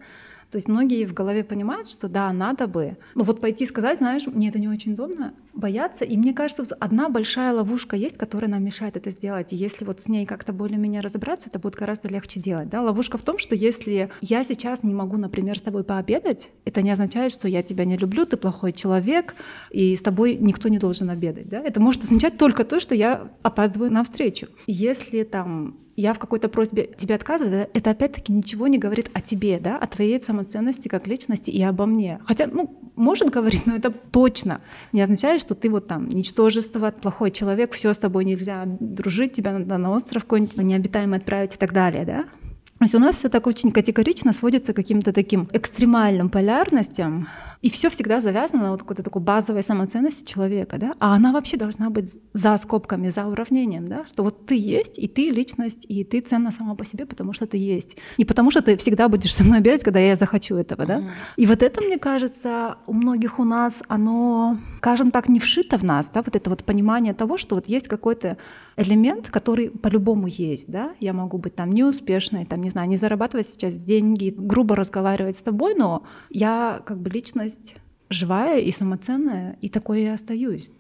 то 0.51 0.57
есть 0.57 0.69
многие 0.69 1.05
в 1.05 1.13
голове 1.13 1.45
понимают, 1.45 1.89
что 1.89 2.09
да, 2.09 2.33
надо 2.33 2.67
бы. 2.67 2.97
Но 3.15 3.25
вот 3.25 3.41
пойти 3.41 3.67
сказать, 3.67 3.99
знаешь, 3.99 4.27
мне 4.27 4.49
это 4.49 4.59
не 4.59 4.69
очень 4.69 4.95
удобно, 4.95 5.35
бояться. 5.53 6.05
И 6.05 6.17
мне 6.17 6.33
кажется, 6.33 6.63
вот 6.63 6.73
одна 6.81 7.11
большая 7.11 7.53
ловушка 7.53 7.97
есть, 7.97 8.17
которая 8.17 8.51
нам 8.51 8.65
мешает 8.65 8.97
это 8.97 9.11
сделать. 9.11 9.53
И 9.53 9.57
если 9.57 9.85
вот 9.85 10.01
с 10.01 10.09
ней 10.09 10.25
как-то 10.25 10.53
более-менее 10.53 11.03
разобраться, 11.03 11.51
это 11.51 11.59
будет 11.59 11.75
гораздо 11.75 12.09
легче 12.09 12.41
делать. 12.41 12.71
Да? 12.71 12.81
Ловушка 12.81 13.19
в 13.19 13.23
том, 13.23 13.39
что 13.39 13.55
если 13.55 14.11
я 14.23 14.45
сейчас 14.45 14.83
не 14.83 14.95
могу, 14.95 15.19
например, 15.19 15.59
с 15.59 15.63
тобой 15.63 15.85
пообедать, 15.85 16.49
это 16.65 16.81
не 16.81 16.91
означает, 16.91 17.33
что 17.33 17.47
я 17.47 17.63
тебя 17.63 17.85
не 17.85 17.99
люблю, 17.99 18.25
ты 18.25 18.37
плохой 18.37 18.73
человек, 18.73 19.35
и 19.71 19.95
с 19.95 20.01
тобой 20.01 20.37
никто 20.37 20.69
не 20.69 20.79
должен 20.79 21.11
обедать. 21.11 21.49
Да? 21.49 21.59
Это 21.59 21.81
может 21.81 22.05
означать 22.05 22.39
только 22.39 22.65
то, 22.65 22.81
что 22.81 22.95
я 22.95 23.31
опаздываю 23.43 23.93
на 23.93 24.03
встречу. 24.05 24.47
Если 24.67 25.25
там 25.25 25.77
я 26.01 26.15
в 26.15 26.21
какой-то 26.21 26.49
просьбе 26.49 26.89
тебе 26.97 27.17
отказываю, 27.17 27.69
это 27.75 27.91
опять-таки 27.91 28.33
ничего 28.33 28.69
не 28.69 28.79
говорит 28.79 29.11
о 29.15 29.21
тебе, 29.21 29.59
да, 29.59 29.77
о 29.77 29.89
твоей 29.89 30.23
самоценности 30.23 30.87
как 30.87 31.09
личности 31.09 31.51
и 31.51 31.61
обо 31.61 31.87
мне. 31.87 32.21
Хотя, 32.25 32.47
ну, 32.47 32.79
может 32.95 33.31
говорить, 33.31 33.67
но 33.67 33.75
это 33.75 33.91
точно 33.91 34.61
не 34.93 35.03
означает, 35.03 35.41
что 35.41 35.57
ты 35.57 35.69
вот 35.69 35.89
там 35.89 36.07
ничтожество, 36.07 36.93
плохой 36.93 37.33
человек, 37.33 37.73
все 37.73 37.93
с 37.93 37.99
тобой 37.99 38.25
нельзя 38.25 38.63
дружить, 38.65 39.33
тебя 39.33 39.53
надо 39.53 39.77
на 39.77 39.91
остров 39.91 40.23
какой-нибудь 40.23 40.57
необитаемый 40.59 41.19
отправить 41.19 41.57
и 41.57 41.59
так 41.59 41.73
далее, 41.73 42.05
да. 42.05 42.27
То 42.79 42.85
есть 42.85 42.95
у 42.95 43.01
нас 43.01 43.17
все 43.17 43.29
так 43.29 43.47
очень 43.47 43.73
категорично 43.73 44.33
сводится 44.33 44.73
к 44.73 44.77
каким-то 44.77 45.13
таким 45.13 45.49
экстремальным 45.53 46.31
полярностям, 46.31 47.27
и 47.61 47.71
все 47.71 47.91
всегда 47.91 48.21
завязано 48.21 48.63
на 48.63 48.71
вот 48.71 48.83
какой-то 48.83 49.03
такой 49.03 49.21
базовой 49.21 49.65
самоценности 49.65 50.25
человека, 50.25 50.79
да, 50.79 50.95
а 51.01 51.17
она 51.17 51.33
вообще 51.33 51.57
должна 51.57 51.91
быть 51.91 52.17
за 52.33 52.57
скобками, 52.57 53.09
за 53.09 53.27
уравнением, 53.27 53.85
да, 53.85 54.07
что 54.07 54.23
вот 54.23 54.47
ты 54.47 54.57
есть, 54.57 54.97
и 54.97 55.09
ты 55.09 55.31
личность, 55.31 55.87
и 55.89 56.05
ты 56.05 56.21
ценна 56.21 56.53
сама 56.53 56.77
по 56.77 56.85
себе, 56.85 57.05
потому 57.05 57.33
что 57.33 57.47
ты 57.47 57.57
есть. 57.57 57.97
Не 58.17 58.25
потому 58.25 58.53
что 58.53 58.63
ты 58.63 58.77
всегда 58.77 59.09
будешь 59.09 59.35
со 59.35 59.43
мной 59.43 59.59
обедать, 59.59 59.83
когда 59.83 59.99
я 59.99 60.15
захочу 60.15 60.55
этого, 60.55 60.87
да. 60.87 61.03
И 61.37 61.47
вот 61.47 61.63
это, 61.63 61.81
мне 61.81 61.99
кажется, 61.99 62.77
у 62.87 62.93
многих 62.93 63.41
у 63.41 63.45
нас, 63.45 63.75
оно, 63.89 64.59
скажем 64.79 65.11
так, 65.11 65.29
не 65.29 65.41
вшито 65.41 65.79
в 65.79 65.83
нас, 65.83 66.11
да, 66.15 66.23
вот 66.23 66.37
это 66.37 66.49
вот 66.49 66.63
понимание 66.65 67.13
того, 67.13 67.39
что 67.39 67.57
вот 67.57 67.69
есть 67.69 67.89
какой-то 67.89 68.37
элемент, 68.77 69.31
который 69.31 69.71
по-любому 69.71 70.29
есть, 70.29 70.71
да, 70.71 70.93
я 71.01 71.13
могу 71.13 71.39
быть 71.39 71.57
там 71.57 71.71
неуспешной, 71.71 72.45
там, 72.45 72.61
не 72.61 72.68
знаю, 72.69 72.89
не 72.89 72.97
зарабатывать 72.97 73.49
сейчас 73.49 73.77
деньги, 73.77 74.35
грубо 74.37 74.77
разговаривать 74.77 75.37
с 75.37 75.43
тобой, 75.43 75.75
но 75.75 76.03
я 76.31 76.81
как 76.85 76.99
бы 77.01 77.11
личность 77.11 77.77
живая 78.11 78.59
и 78.61 78.71
самоценная, 78.71 79.57
и 79.61 79.69
такой 79.69 80.03
я 80.03 80.15
остаюсь. 80.15 80.71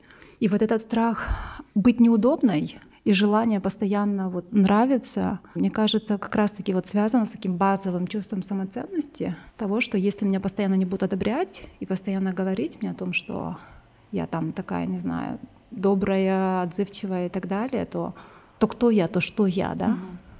И 0.40 0.48
вот 0.48 0.62
этот 0.62 0.82
страх 0.82 1.26
быть 1.74 2.00
неудобной 2.00 2.78
и 3.04 3.12
желание 3.12 3.60
постоянно 3.60 4.28
вот 4.28 4.52
нравиться, 4.52 5.40
мне 5.54 5.70
кажется, 5.70 6.18
как 6.18 6.34
раз-таки 6.34 6.74
вот 6.74 6.86
связано 6.86 7.26
с 7.26 7.30
таким 7.30 7.56
базовым 7.56 8.06
чувством 8.06 8.42
самоценности, 8.42 9.36
того, 9.56 9.80
что 9.80 9.96
если 9.96 10.26
меня 10.26 10.40
постоянно 10.40 10.74
не 10.74 10.84
будут 10.84 11.04
одобрять 11.04 11.62
и 11.80 11.86
постоянно 11.86 12.32
говорить 12.32 12.80
мне 12.80 12.90
о 12.90 12.94
том, 12.94 13.12
что 13.12 13.56
я 14.12 14.26
там 14.26 14.52
такая, 14.52 14.86
не 14.86 14.98
знаю, 14.98 15.38
добрая, 15.70 16.62
отзывчивая 16.62 17.26
и 17.26 17.28
так 17.28 17.46
далее, 17.48 17.84
то, 17.84 18.14
то 18.58 18.66
кто 18.66 18.90
я, 18.90 19.08
то 19.08 19.20
что 19.20 19.46
я, 19.46 19.74
да? 19.74 19.86
Угу. 19.86 19.96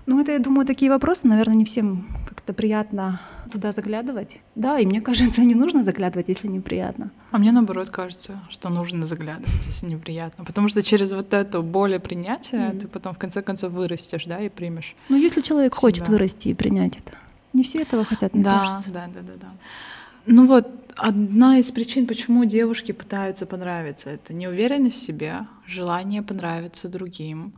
Ну, 0.08 0.18
это, 0.18 0.32
я 0.32 0.38
думаю, 0.38 0.66
такие 0.66 0.90
вопросы, 0.90 1.28
наверное, 1.28 1.54
не 1.54 1.66
всем 1.66 2.08
как-то 2.26 2.54
приятно 2.54 3.20
туда 3.52 3.72
заглядывать. 3.72 4.40
Да, 4.54 4.78
и 4.78 4.86
мне 4.86 5.00
кажется, 5.02 5.42
не 5.42 5.54
нужно 5.54 5.84
заглядывать, 5.84 6.28
если 6.28 6.48
неприятно. 6.48 7.10
А 7.30 7.36
мне 7.36 7.52
наоборот 7.52 7.90
кажется, 7.90 8.40
что 8.48 8.70
нужно 8.70 9.04
заглядывать, 9.04 9.66
если 9.66 9.86
неприятно. 9.86 10.46
Потому 10.46 10.70
что 10.70 10.82
через 10.82 11.12
вот 11.12 11.34
эту 11.34 11.62
боль 11.62 11.94
и 11.94 11.98
принятие 11.98 12.60
mm-hmm. 12.60 12.80
ты 12.80 12.88
потом 12.88 13.12
в 13.12 13.18
конце 13.18 13.42
концов 13.42 13.72
вырастешь, 13.72 14.24
да, 14.24 14.40
и 14.40 14.48
примешь. 14.48 14.96
Ну, 15.10 15.16
если 15.16 15.42
человек 15.42 15.74
себя. 15.74 15.80
хочет 15.80 16.08
вырасти 16.08 16.48
и 16.48 16.54
принять 16.54 16.96
это. 16.96 17.12
Не 17.52 17.62
все 17.62 17.82
этого 17.82 18.02
хотят, 18.02 18.32
мне 18.32 18.44
да, 18.44 18.60
кажется. 18.60 18.90
Да, 18.90 19.08
да, 19.14 19.20
да, 19.20 19.32
да. 19.38 19.48
Ну 20.24 20.46
вот, 20.46 20.68
одна 20.96 21.58
из 21.58 21.70
причин, 21.70 22.06
почему 22.06 22.46
девушки 22.46 22.92
пытаются 22.92 23.44
понравиться, 23.44 24.08
это 24.08 24.32
неуверенность 24.32 24.96
в 24.96 25.00
себе, 25.00 25.46
желание 25.66 26.22
понравиться 26.22 26.88
другим, 26.88 27.52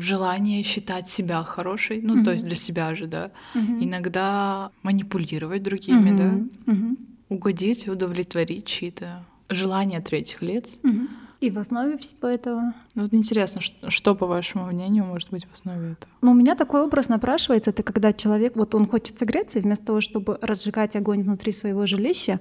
желание 0.00 0.62
считать 0.62 1.08
себя 1.08 1.42
хорошей, 1.42 2.00
ну, 2.02 2.16
mm-hmm. 2.16 2.24
то 2.24 2.32
есть 2.32 2.44
для 2.44 2.54
себя 2.54 2.94
же, 2.94 3.06
да, 3.06 3.30
mm-hmm. 3.54 3.84
иногда 3.84 4.70
манипулировать 4.82 5.62
другими, 5.62 6.10
mm-hmm. 6.10 6.16
да, 6.16 6.72
mm-hmm. 6.72 6.96
угодить, 7.28 7.88
удовлетворить 7.88 8.66
чьи-то 8.66 9.24
желания 9.48 10.00
третьих 10.00 10.42
лиц. 10.42 10.78
Mm-hmm. 10.82 11.08
И 11.44 11.50
в 11.50 11.58
основе 11.58 11.98
всего 11.98 12.28
этого. 12.28 12.72
Ну, 12.94 13.02
вот 13.02 13.12
интересно, 13.12 13.60
что, 13.60 13.90
что, 13.90 14.14
по 14.14 14.26
вашему 14.26 14.64
мнению, 14.64 15.04
может 15.04 15.30
быть 15.30 15.44
в 15.44 15.52
основе 15.52 15.92
этого? 15.92 16.10
Ну, 16.22 16.30
у 16.30 16.34
меня 16.34 16.54
такой 16.54 16.82
образ 16.82 17.10
напрашивается, 17.10 17.68
это 17.68 17.82
когда 17.82 18.14
человек, 18.14 18.56
вот 18.56 18.74
он 18.74 18.88
хочет 18.88 19.18
согреться, 19.18 19.58
и 19.58 19.62
вместо 19.62 19.84
того, 19.84 20.00
чтобы 20.00 20.38
разжигать 20.40 20.96
огонь 20.96 21.22
внутри 21.22 21.52
своего 21.52 21.84
жилища, 21.84 22.40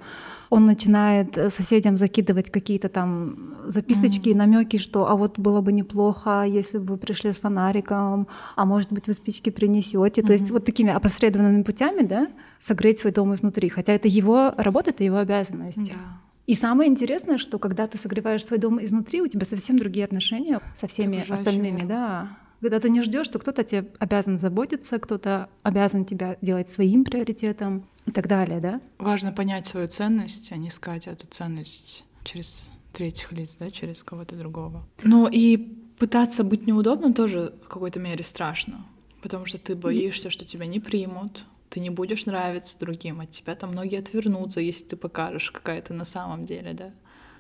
он 0.49 0.65
начинает 0.65 1.37
э, 1.37 1.49
соседям 1.49 1.97
закидывать 1.97 2.49
какие-то 2.49 2.87
там 2.87 3.55
записочки, 3.65 4.29
mm-hmm. 4.29 4.37
намеки, 4.37 4.77
что 4.77 5.09
а 5.09 5.17
вот 5.17 5.37
было 5.37 5.59
бы 5.59 5.73
неплохо, 5.73 6.45
если 6.47 6.77
бы 6.77 6.85
вы 6.85 6.97
пришли 6.97 7.33
с 7.33 7.35
фонариком, 7.35 8.29
а 8.55 8.65
может 8.65 8.93
быть 8.93 9.07
вы 9.07 9.13
спички 9.13 9.49
принесете. 9.49 10.21
Mm-hmm. 10.21 10.27
То 10.27 10.31
есть 10.31 10.49
вот 10.49 10.63
такими 10.63 10.93
опосредованными 10.93 11.63
путями, 11.63 12.03
да, 12.03 12.29
согреть 12.61 12.99
свой 12.99 13.11
дом 13.11 13.33
изнутри. 13.33 13.67
Хотя 13.67 13.91
это 13.91 14.07
его 14.07 14.53
работа, 14.55 14.91
это 14.91 15.03
его 15.03 15.17
обязанность. 15.17 15.89
Yeah. 15.89 15.97
И 16.45 16.55
самое 16.55 16.89
интересное, 16.89 17.37
что 17.37 17.57
когда 17.57 17.87
ты 17.87 17.97
согреваешь 17.97 18.45
свой 18.45 18.59
дом 18.59 18.83
изнутри, 18.83 19.21
у 19.21 19.27
тебя 19.27 19.45
совсем 19.45 19.77
другие 19.77 20.05
отношения 20.05 20.59
со 20.75 20.87
всеми 20.87 21.29
остальными, 21.29 21.83
да. 21.83 22.37
Когда 22.59 22.79
ты 22.79 22.89
не 22.89 23.01
ждешь, 23.01 23.25
что 23.25 23.39
кто-то 23.39 23.65
тебе 23.65 23.91
обязан 23.99 24.37
заботиться, 24.37 24.97
кто-то 24.97 25.49
обязан 25.63 26.05
тебя 26.05 26.37
делать 26.41 26.69
своим 26.69 27.03
приоритетом 27.03 27.85
и 28.05 28.11
так 28.11 28.27
далее, 28.27 28.61
да? 28.61 28.79
Важно 28.99 29.33
понять 29.33 29.67
свою 29.67 29.89
ценность, 29.89 30.51
а 30.53 30.55
не 30.55 30.69
искать 30.69 31.07
эту 31.07 31.27
ценность 31.27 32.05
через 32.23 32.69
третьих 32.93 33.33
лиц, 33.33 33.57
да, 33.59 33.69
через 33.69 34.01
кого-то 34.03 34.35
другого. 34.35 34.87
Ну 35.03 35.27
и 35.27 35.57
пытаться 35.97 36.45
быть 36.45 36.65
неудобным 36.65 37.13
тоже 37.13 37.53
в 37.65 37.67
какой-то 37.67 37.99
мере 37.99 38.23
страшно, 38.23 38.85
потому 39.21 39.45
что 39.45 39.57
ты 39.57 39.75
боишься, 39.75 40.29
что 40.29 40.45
тебя 40.45 40.65
не 40.65 40.79
примут, 40.79 41.45
ты 41.73 41.79
не 41.79 41.89
будешь 41.89 42.27
нравиться 42.27 42.77
другим, 42.79 43.19
от 43.19 43.31
тебя 43.31 43.55
там 43.55 43.71
многие 43.71 43.97
отвернутся, 43.97 44.59
если 44.59 44.89
ты 44.89 44.95
покажешь, 44.95 45.49
какая 45.49 45.81
ты 45.81 45.93
на 45.93 46.05
самом 46.05 46.45
деле, 46.45 46.73
да. 46.73 46.91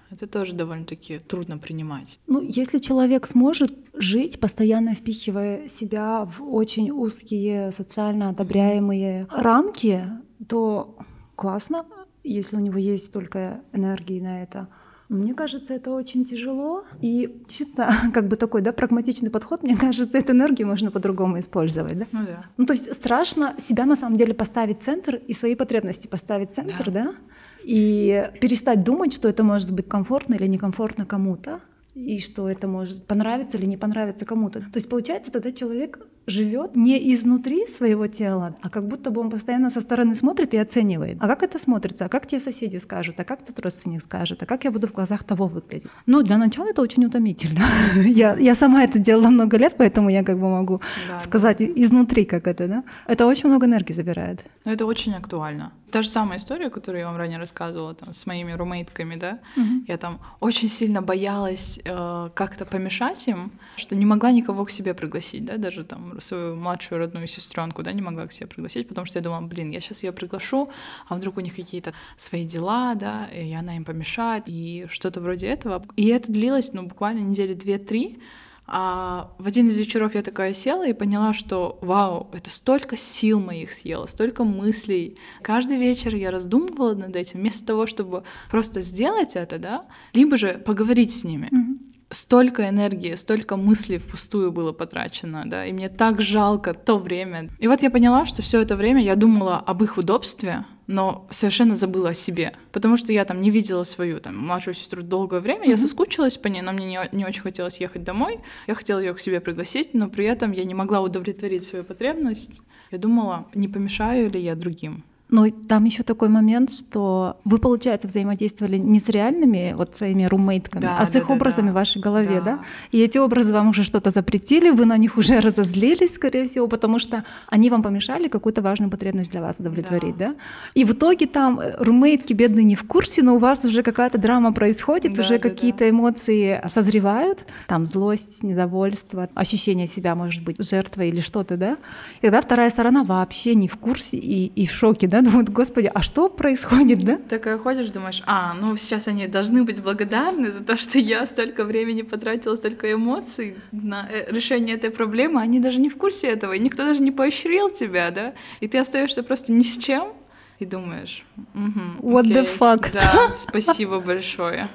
Это 0.09 0.25
тоже 0.25 0.53
довольно-таки 0.53 1.19
трудно 1.19 1.59
принимать. 1.59 2.19
Ну, 2.25 2.41
если 2.41 2.79
человек 2.79 3.27
сможет 3.27 3.71
жить, 3.93 4.39
постоянно 4.39 4.95
впихивая 4.95 5.67
себя 5.67 6.25
в 6.25 6.43
очень 6.51 6.89
узкие 6.89 7.71
социально 7.71 8.29
одобряемые 8.29 9.27
рамки, 9.29 10.01
то 10.47 10.97
классно, 11.35 11.85
если 12.23 12.55
у 12.55 12.59
него 12.59 12.79
есть 12.79 13.13
только 13.13 13.61
энергии 13.71 14.19
на 14.19 14.41
это. 14.41 14.67
Мне 15.15 15.33
кажется, 15.33 15.73
это 15.73 15.91
очень 15.91 16.25
тяжело. 16.25 16.83
И 17.01 17.41
чисто 17.47 17.93
как 18.13 18.27
бы 18.27 18.35
такой, 18.35 18.61
да, 18.61 18.71
прагматичный 18.71 19.29
подход, 19.29 19.63
мне 19.63 19.77
кажется, 19.77 20.17
эту 20.17 20.33
энергию 20.33 20.67
можно 20.67 20.91
по-другому 20.91 21.39
использовать, 21.39 21.97
да? 21.97 22.07
Ну 22.11 22.25
да. 22.25 22.45
Ну 22.57 22.65
то 22.65 22.73
есть 22.73 22.93
страшно 22.93 23.55
себя 23.57 23.85
на 23.85 23.95
самом 23.95 24.17
деле 24.17 24.33
поставить 24.33 24.79
в 24.79 24.83
центр 24.83 25.15
и 25.15 25.33
свои 25.33 25.55
потребности 25.55 26.07
поставить 26.07 26.51
в 26.51 26.55
центр, 26.55 26.91
да? 26.91 27.03
да? 27.03 27.15
И 27.63 28.29
перестать 28.41 28.83
думать, 28.83 29.13
что 29.13 29.29
это 29.29 29.43
может 29.43 29.71
быть 29.71 29.87
комфортно 29.87 30.35
или 30.35 30.47
некомфортно 30.47 31.05
кому-то, 31.05 31.61
и 31.95 32.19
что 32.19 32.49
это 32.49 32.67
может 32.67 33.05
понравиться 33.05 33.57
или 33.57 33.65
не 33.65 33.77
понравиться 33.77 34.25
кому-то. 34.25 34.59
То 34.59 34.75
есть 34.75 34.89
получается, 34.89 35.31
тогда 35.31 35.51
человек 35.51 35.99
живет 36.27 36.75
не 36.75 37.13
изнутри 37.13 37.65
своего 37.67 38.07
тела, 38.07 38.55
а 38.61 38.69
как 38.69 38.87
будто 38.87 39.11
бы 39.11 39.21
он 39.21 39.29
постоянно 39.29 39.69
со 39.69 39.81
стороны 39.81 40.15
смотрит 40.15 40.53
и 40.53 40.57
оценивает. 40.57 41.17
А 41.19 41.27
как 41.27 41.43
это 41.43 41.59
смотрится? 41.59 42.05
А 42.05 42.09
как 42.09 42.27
те 42.27 42.39
соседи 42.39 42.77
скажут? 42.77 43.19
А 43.19 43.23
как 43.23 43.45
тот 43.45 43.59
родственник 43.59 44.01
скажет? 44.01 44.43
А 44.43 44.45
как 44.45 44.63
я 44.63 44.71
буду 44.71 44.87
в 44.87 44.93
глазах 44.93 45.23
того 45.23 45.47
выглядеть? 45.47 45.89
Ну, 46.05 46.21
для 46.21 46.37
начала 46.37 46.69
это 46.69 46.81
очень 46.81 47.05
утомительно. 47.05 47.61
я, 47.95 48.37
я 48.37 48.55
сама 48.55 48.83
это 48.83 48.99
делала 48.99 49.29
много 49.29 49.57
лет, 49.57 49.75
поэтому 49.77 50.09
я 50.09 50.23
как 50.23 50.39
бы 50.39 50.49
могу 50.49 50.81
да, 51.07 51.19
сказать 51.19 51.57
да. 51.59 51.65
изнутри, 51.65 52.25
как 52.25 52.47
это, 52.47 52.67
да? 52.67 52.83
Это 53.07 53.27
очень 53.27 53.49
много 53.49 53.65
энергии 53.65 53.93
забирает. 53.93 54.45
Но 54.65 54.71
это 54.71 54.85
очень 54.85 55.13
актуально. 55.13 55.71
Та 55.91 56.01
же 56.01 56.07
самая 56.07 56.39
история, 56.39 56.69
которую 56.69 57.01
я 57.01 57.07
вам 57.07 57.17
ранее 57.17 57.37
рассказывала 57.37 57.93
там, 57.93 58.13
с 58.13 58.25
моими 58.25 58.53
румейтками, 58.53 59.15
да? 59.15 59.39
Угу. 59.55 59.83
Я 59.87 59.97
там 59.97 60.19
очень 60.39 60.69
сильно 60.69 61.03
боялась 61.03 61.79
э, 61.85 62.29
как-то 62.33 62.65
помешать 62.65 63.27
им, 63.27 63.51
что 63.75 63.95
не 63.95 64.05
могла 64.05 64.31
никого 64.31 64.65
к 64.65 64.71
себе 64.71 64.95
пригласить, 64.95 65.45
да, 65.45 65.57
даже 65.57 65.83
там 65.83 66.12
свою 66.19 66.55
младшую 66.55 66.99
родную 66.99 67.27
сестренку, 67.27 67.83
да, 67.83 67.91
не 67.93 68.01
могла 68.01 68.27
к 68.27 68.31
себе 68.31 68.47
пригласить, 68.47 68.87
потому 68.87 69.05
что 69.05 69.19
я 69.19 69.23
думала, 69.23 69.41
блин, 69.41 69.71
я 69.71 69.79
сейчас 69.79 70.03
ее 70.03 70.11
приглашу, 70.11 70.69
а 71.07 71.15
вдруг 71.15 71.37
у 71.37 71.41
них 71.41 71.55
какие-то 71.55 71.93
свои 72.15 72.45
дела, 72.45 72.95
да, 72.95 73.25
и 73.27 73.53
она 73.53 73.75
им 73.75 73.85
помешает, 73.85 74.43
и 74.47 74.85
что-то 74.89 75.21
вроде 75.21 75.47
этого. 75.47 75.83
И 75.95 76.07
это 76.07 76.31
длилось, 76.31 76.73
ну, 76.73 76.83
буквально 76.83 77.19
недели 77.19 77.53
две-три, 77.53 78.19
а 78.65 79.31
в 79.39 79.47
один 79.47 79.67
из 79.67 79.77
вечеров 79.77 80.15
я 80.15 80.21
такая 80.21 80.53
села 80.53 80.87
и 80.87 80.93
поняла, 80.93 81.33
что 81.33 81.77
вау, 81.81 82.29
это 82.31 82.49
столько 82.49 82.95
сил 82.95 83.39
моих 83.39 83.73
съело, 83.73 84.05
столько 84.05 84.45
мыслей. 84.45 85.17
Каждый 85.41 85.77
вечер 85.77 86.15
я 86.15 86.31
раздумывала 86.31 86.93
над 86.93 87.15
этим, 87.15 87.39
вместо 87.39 87.65
того, 87.65 87.87
чтобы 87.87 88.23
просто 88.49 88.81
сделать 88.81 89.35
это, 89.35 89.59
да, 89.59 89.85
либо 90.13 90.37
же 90.37 90.53
поговорить 90.65 91.13
с 91.13 91.23
ними. 91.23 91.49
Mm-hmm 91.51 91.72
столько 92.09 92.69
энергии, 92.69 93.15
столько 93.15 93.57
мыслей 93.57 93.97
впустую 93.97 94.51
было 94.51 94.71
потрачено, 94.71 95.43
да, 95.45 95.65
и 95.65 95.73
мне 95.73 95.89
так 95.89 96.21
жалко 96.21 96.73
то 96.73 96.97
время. 96.97 97.49
И 97.59 97.67
вот 97.67 97.81
я 97.81 97.89
поняла, 97.89 98.25
что 98.25 98.41
все 98.41 98.61
это 98.61 98.75
время 98.75 99.01
я 99.01 99.15
думала 99.15 99.57
об 99.57 99.83
их 99.83 99.97
удобстве, 99.97 100.65
но 100.87 101.27
совершенно 101.29 101.75
забыла 101.75 102.09
о 102.09 102.13
себе, 102.13 102.53
потому 102.71 102.97
что 102.97 103.13
я 103.13 103.25
там 103.25 103.41
не 103.41 103.49
видела 103.49 103.83
свою 103.83 104.19
там 104.19 104.37
младшую 104.37 104.73
сестру 104.73 105.01
долгое 105.01 105.39
время, 105.39 105.65
mm-hmm. 105.65 105.69
я 105.69 105.77
соскучилась 105.77 106.37
по 106.37 106.47
ней, 106.47 106.61
но 106.61 106.71
мне 106.71 106.85
не, 106.85 106.99
не 107.11 107.25
очень 107.25 107.41
хотелось 107.41 107.77
ехать 107.77 108.03
домой, 108.03 108.39
я 108.67 108.75
хотела 108.75 108.99
ее 108.99 109.13
к 109.13 109.19
себе 109.19 109.39
пригласить, 109.39 109.93
но 109.93 110.09
при 110.09 110.25
этом 110.25 110.51
я 110.51 110.65
не 110.65 110.73
могла 110.73 111.01
удовлетворить 111.01 111.63
свою 111.63 111.83
потребность. 111.83 112.61
Я 112.91 112.97
думала, 112.97 113.47
не 113.53 113.67
помешаю 113.67 114.29
ли 114.29 114.41
я 114.41 114.55
другим. 114.55 115.03
Но 115.29 115.49
там 115.49 115.85
еще 115.85 116.03
такой 116.03 116.29
момент, 116.29 116.71
что 116.71 117.37
вы, 117.43 117.57
получается, 117.57 118.07
взаимодействовали 118.07 118.77
не 118.77 118.99
с 118.99 119.09
реальными 119.09 119.73
вот 119.75 119.95
своими 119.95 120.25
румейтками, 120.25 120.83
да, 120.83 120.99
а 120.99 121.05
с 121.05 121.11
да, 121.11 121.19
их 121.19 121.27
да, 121.27 121.33
образами 121.33 121.67
да. 121.67 121.71
в 121.71 121.75
вашей 121.75 121.99
голове, 121.99 122.35
да. 122.35 122.41
да? 122.41 122.59
И 122.91 123.01
эти 123.01 123.17
образы 123.17 123.51
вам 123.51 123.69
уже 123.69 123.83
что-то 123.83 124.11
запретили, 124.11 124.69
вы 124.69 124.85
на 124.85 124.95
них 124.97 125.17
уже 125.17 125.39
разозлились, 125.39 126.13
скорее 126.13 126.45
всего, 126.45 126.67
потому 126.67 126.99
что 126.99 127.23
они 127.47 127.71
вам 127.71 127.81
помешали 127.81 128.27
какую-то 128.27 128.61
важную 128.61 128.91
потребность 128.91 129.31
для 129.31 129.41
вас 129.41 129.59
удовлетворить, 129.59 130.17
да? 130.17 130.27
да? 130.27 130.35
И 130.75 130.83
в 130.83 130.93
итоге 130.93 131.25
там 131.25 131.59
э, 131.59 131.77
румейтки 131.79 132.33
бедные 132.33 132.63
не 132.63 132.75
в 132.75 132.83
курсе, 132.83 133.23
но 133.23 133.35
у 133.35 133.39
вас 133.39 133.65
уже 133.65 133.81
какая-то 133.81 134.19
драма 134.19 134.53
происходит, 134.53 135.13
да, 135.13 135.21
уже 135.23 135.39
да, 135.39 135.49
какие-то 135.49 135.79
да. 135.79 135.89
эмоции 135.89 136.61
созревают, 136.69 137.47
там 137.67 137.87
злость, 137.87 138.43
недовольство, 138.43 139.29
ощущение 139.33 139.87
себя, 139.87 140.13
может 140.13 140.43
быть, 140.43 140.63
жертвой 140.63 141.09
или 141.09 141.21
что-то, 141.21 141.57
да? 141.57 141.77
И 142.21 142.25
тогда 142.25 142.41
вторая 142.41 142.69
сторона 142.69 143.03
вообще 143.03 143.55
не 143.55 143.67
в 143.67 143.77
курсе 143.77 144.17
и, 144.17 144.45
и 144.45 144.67
в 144.67 144.71
шоке, 144.71 145.07
да? 145.07 145.22
Думают, 145.23 145.49
господи, 145.59 145.91
а 145.93 146.01
что 146.01 146.29
происходит, 146.29 146.99
да? 146.99 147.17
Такая 147.29 147.57
ходишь, 147.57 147.89
думаешь, 147.89 148.21
а, 148.25 148.53
ну 148.53 148.75
сейчас 148.77 149.07
они 149.07 149.27
должны 149.27 149.63
быть 149.63 149.81
благодарны 149.81 150.51
за 150.51 150.63
то, 150.63 150.77
что 150.77 150.99
я 150.99 151.25
столько 151.25 151.63
времени 151.63 152.01
потратила, 152.01 152.55
столько 152.55 152.91
эмоций 152.91 153.57
на 153.71 154.07
э, 154.09 154.31
решение 154.31 154.75
этой 154.75 154.91
проблемы, 154.91 155.41
они 155.41 155.59
даже 155.59 155.79
не 155.79 155.89
в 155.89 155.97
курсе 155.97 156.27
этого, 156.27 156.53
и 156.53 156.59
никто 156.59 156.83
даже 156.83 157.01
не 157.01 157.11
поощрил 157.11 157.69
тебя, 157.69 158.11
да? 158.11 158.33
И 158.59 158.67
ты 158.67 158.77
остаешься 158.77 159.23
просто 159.23 159.51
ни 159.51 159.63
с 159.63 159.77
чем, 159.77 160.13
и 160.59 160.65
думаешь, 160.65 161.25
угу, 161.55 162.13
What 162.13 162.21
окей, 162.21 162.35
the 162.35 162.47
fuck? 162.59 162.91
Да, 162.93 163.33
спасибо 163.35 163.99
большое 163.99 164.69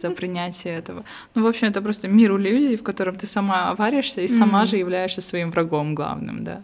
за 0.00 0.10
принятие 0.10 0.74
этого. 0.74 1.04
Ну, 1.34 1.44
в 1.44 1.46
общем, 1.46 1.68
это 1.68 1.80
просто 1.80 2.08
мир 2.08 2.36
иллюзий, 2.36 2.76
в 2.76 2.82
котором 2.82 3.16
ты 3.16 3.26
сама 3.26 3.74
варишься 3.74 4.20
и 4.20 4.28
сама 4.28 4.62
mm-hmm. 4.62 4.66
же 4.66 4.76
являешься 4.76 5.20
своим 5.20 5.50
врагом 5.50 5.94
главным, 5.94 6.44
да. 6.44 6.62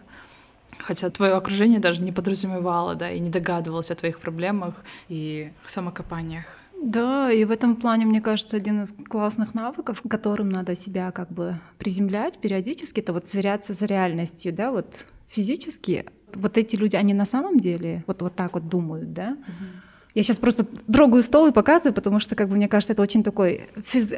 Хотя 0.87 1.09
твое 1.09 1.33
окружение 1.33 1.79
даже 1.79 2.03
не 2.03 2.11
подразумевало, 2.11 2.93
да, 2.93 3.09
и 3.09 3.19
не 3.19 3.31
догадывалось 3.31 3.89
о 3.89 3.95
твоих 3.95 4.19
проблемах 4.19 4.75
и 5.09 5.51
самокопаниях. 5.65 6.45
Да, 6.79 7.31
и 7.31 7.43
в 7.43 7.49
этом 7.49 7.75
плане, 7.75 8.05
мне 8.05 8.21
кажется, 8.21 8.55
один 8.55 8.83
из 8.83 8.93
классных 9.09 9.55
навыков, 9.55 10.03
которым 10.07 10.49
надо 10.49 10.75
себя 10.75 11.11
как 11.11 11.31
бы 11.31 11.59
приземлять 11.79 12.37
периодически, 12.37 12.99
это 12.99 13.13
вот 13.13 13.25
сверяться 13.25 13.73
с 13.73 13.81
реальностью, 13.81 14.53
да, 14.53 14.71
вот 14.71 15.05
физически. 15.27 16.05
Вот 16.35 16.55
эти 16.57 16.75
люди, 16.75 16.95
они 16.95 17.15
на 17.15 17.25
самом 17.25 17.59
деле 17.59 18.03
вот, 18.05 18.21
вот 18.21 18.35
так 18.35 18.53
вот 18.53 18.69
думают, 18.69 19.11
да? 19.11 19.37
Угу. 19.47 19.65
Я 20.13 20.23
сейчас 20.23 20.37
просто 20.37 20.65
трогаю 20.91 21.23
стол 21.23 21.47
и 21.47 21.51
показываю, 21.51 21.95
потому 21.95 22.19
что, 22.19 22.35
как 22.35 22.47
бы, 22.49 22.55
мне 22.57 22.67
кажется, 22.67 22.93
это 22.93 23.01
очень 23.01 23.23
такое 23.23 23.61
физ 23.83 24.13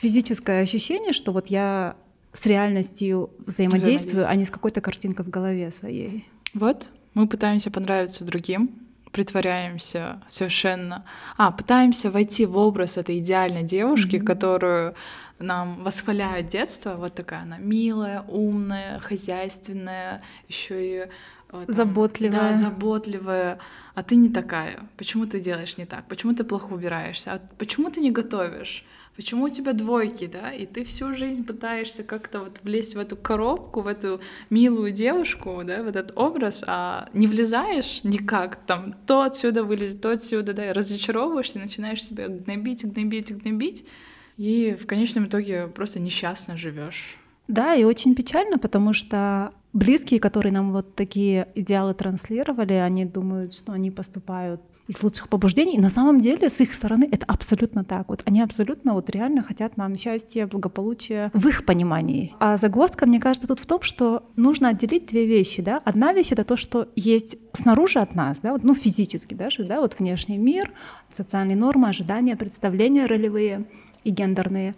физическое 0.00 0.62
ощущение, 0.62 1.12
что 1.12 1.32
вот 1.32 1.48
я 1.48 1.96
с 2.34 2.46
реальностью 2.46 3.30
взаимодействую, 3.38 4.28
а 4.28 4.34
не 4.34 4.44
с 4.44 4.50
какой-то 4.50 4.80
картинкой 4.80 5.24
в 5.24 5.30
голове 5.30 5.70
своей. 5.70 6.26
Вот, 6.52 6.90
мы 7.14 7.28
пытаемся 7.28 7.70
понравиться 7.70 8.24
другим, 8.24 8.70
притворяемся 9.12 10.20
совершенно... 10.28 11.04
А, 11.36 11.52
пытаемся 11.52 12.10
войти 12.10 12.44
в 12.44 12.56
образ 12.56 12.98
этой 12.98 13.20
идеальной 13.20 13.62
девушки, 13.62 14.16
mm-hmm. 14.16 14.24
которую 14.24 14.94
нам 15.38 15.82
восхваляют 15.84 16.48
детство. 16.48 16.96
Вот 16.96 17.14
такая 17.14 17.42
она 17.42 17.58
милая, 17.58 18.22
умная, 18.22 18.98
хозяйственная, 18.98 20.20
еще 20.48 21.04
и 21.04 21.08
там, 21.60 21.74
заботливая. 21.74 22.52
Да, 22.52 22.54
заботливая. 22.54 23.58
А 23.94 24.02
ты 24.02 24.16
не 24.16 24.28
такая. 24.28 24.80
Почему 24.96 25.26
ты 25.26 25.40
делаешь 25.40 25.78
не 25.78 25.86
так? 25.86 26.06
Почему 26.08 26.34
ты 26.34 26.44
плохо 26.44 26.72
убираешься? 26.72 27.34
А 27.34 27.40
почему 27.58 27.90
ты 27.90 28.00
не 28.00 28.10
готовишь? 28.10 28.84
Почему 29.16 29.44
у 29.44 29.48
тебя 29.48 29.72
двойки, 29.72 30.26
да? 30.26 30.52
И 30.52 30.66
ты 30.66 30.84
всю 30.84 31.14
жизнь 31.14 31.46
пытаешься 31.46 32.02
как-то 32.02 32.40
вот 32.40 32.60
влезть 32.64 32.96
в 32.96 32.98
эту 32.98 33.16
коробку, 33.16 33.82
в 33.82 33.86
эту 33.86 34.20
милую 34.50 34.90
девушку, 34.90 35.62
да, 35.64 35.84
в 35.84 35.86
этот 35.86 36.12
образ, 36.16 36.64
а 36.66 37.08
не 37.12 37.28
влезаешь 37.28 38.00
никак, 38.02 38.56
там, 38.56 38.92
то 39.06 39.22
отсюда 39.22 39.62
вылезет, 39.62 40.00
то 40.00 40.10
отсюда, 40.10 40.52
да, 40.52 40.68
и 40.68 40.72
разочаровываешься, 40.72 41.60
начинаешь 41.60 42.02
себя 42.02 42.26
гнобить, 42.26 42.84
гнобить, 42.84 43.36
гнобить, 43.36 43.86
И 44.36 44.76
в 44.80 44.86
конечном 44.86 45.26
итоге 45.26 45.68
просто 45.68 46.00
несчастно 46.00 46.56
живешь. 46.56 47.16
Да, 47.46 47.74
и 47.74 47.84
очень 47.84 48.16
печально, 48.16 48.58
потому 48.58 48.92
что 48.92 49.52
близкие, 49.74 50.20
которые 50.20 50.52
нам 50.52 50.72
вот 50.72 50.94
такие 50.94 51.48
идеалы 51.54 51.92
транслировали, 51.92 52.74
они 52.74 53.04
думают, 53.04 53.52
что 53.52 53.72
они 53.72 53.90
поступают 53.90 54.62
из 54.86 55.02
лучших 55.02 55.28
побуждений. 55.28 55.76
И 55.76 55.80
на 55.80 55.90
самом 55.90 56.20
деле 56.20 56.48
с 56.50 56.60
их 56.60 56.74
стороны 56.74 57.08
это 57.10 57.24
абсолютно 57.26 57.84
так. 57.84 58.08
Вот 58.08 58.22
они 58.26 58.42
абсолютно 58.42 58.92
вот 58.92 59.10
реально 59.10 59.42
хотят 59.42 59.76
нам 59.76 59.94
счастья, 59.96 60.46
благополучия 60.46 61.30
в 61.32 61.46
их 61.48 61.64
понимании. 61.64 62.34
А 62.38 62.56
загвоздка, 62.56 63.06
мне 63.06 63.18
кажется, 63.18 63.48
тут 63.48 63.60
в 63.60 63.66
том, 63.66 63.82
что 63.82 64.24
нужно 64.36 64.68
отделить 64.68 65.06
две 65.06 65.26
вещи. 65.26 65.62
Да? 65.62 65.80
Одна 65.84 66.12
вещь— 66.12 66.28
это 66.32 66.44
то, 66.44 66.56
что 66.56 66.88
есть 66.96 67.36
снаружи 67.52 67.98
от 67.98 68.14
нас, 68.14 68.40
да? 68.40 68.52
вот, 68.52 68.62
ну 68.62 68.74
физически 68.74 69.34
даже, 69.34 69.64
да? 69.64 69.80
вот 69.80 69.98
внешний 69.98 70.38
мир, 70.38 70.70
социальные 71.08 71.56
нормы, 71.56 71.88
ожидания, 71.88 72.36
представления 72.36 73.06
ролевые 73.06 73.66
и 74.04 74.10
гендерные. 74.10 74.74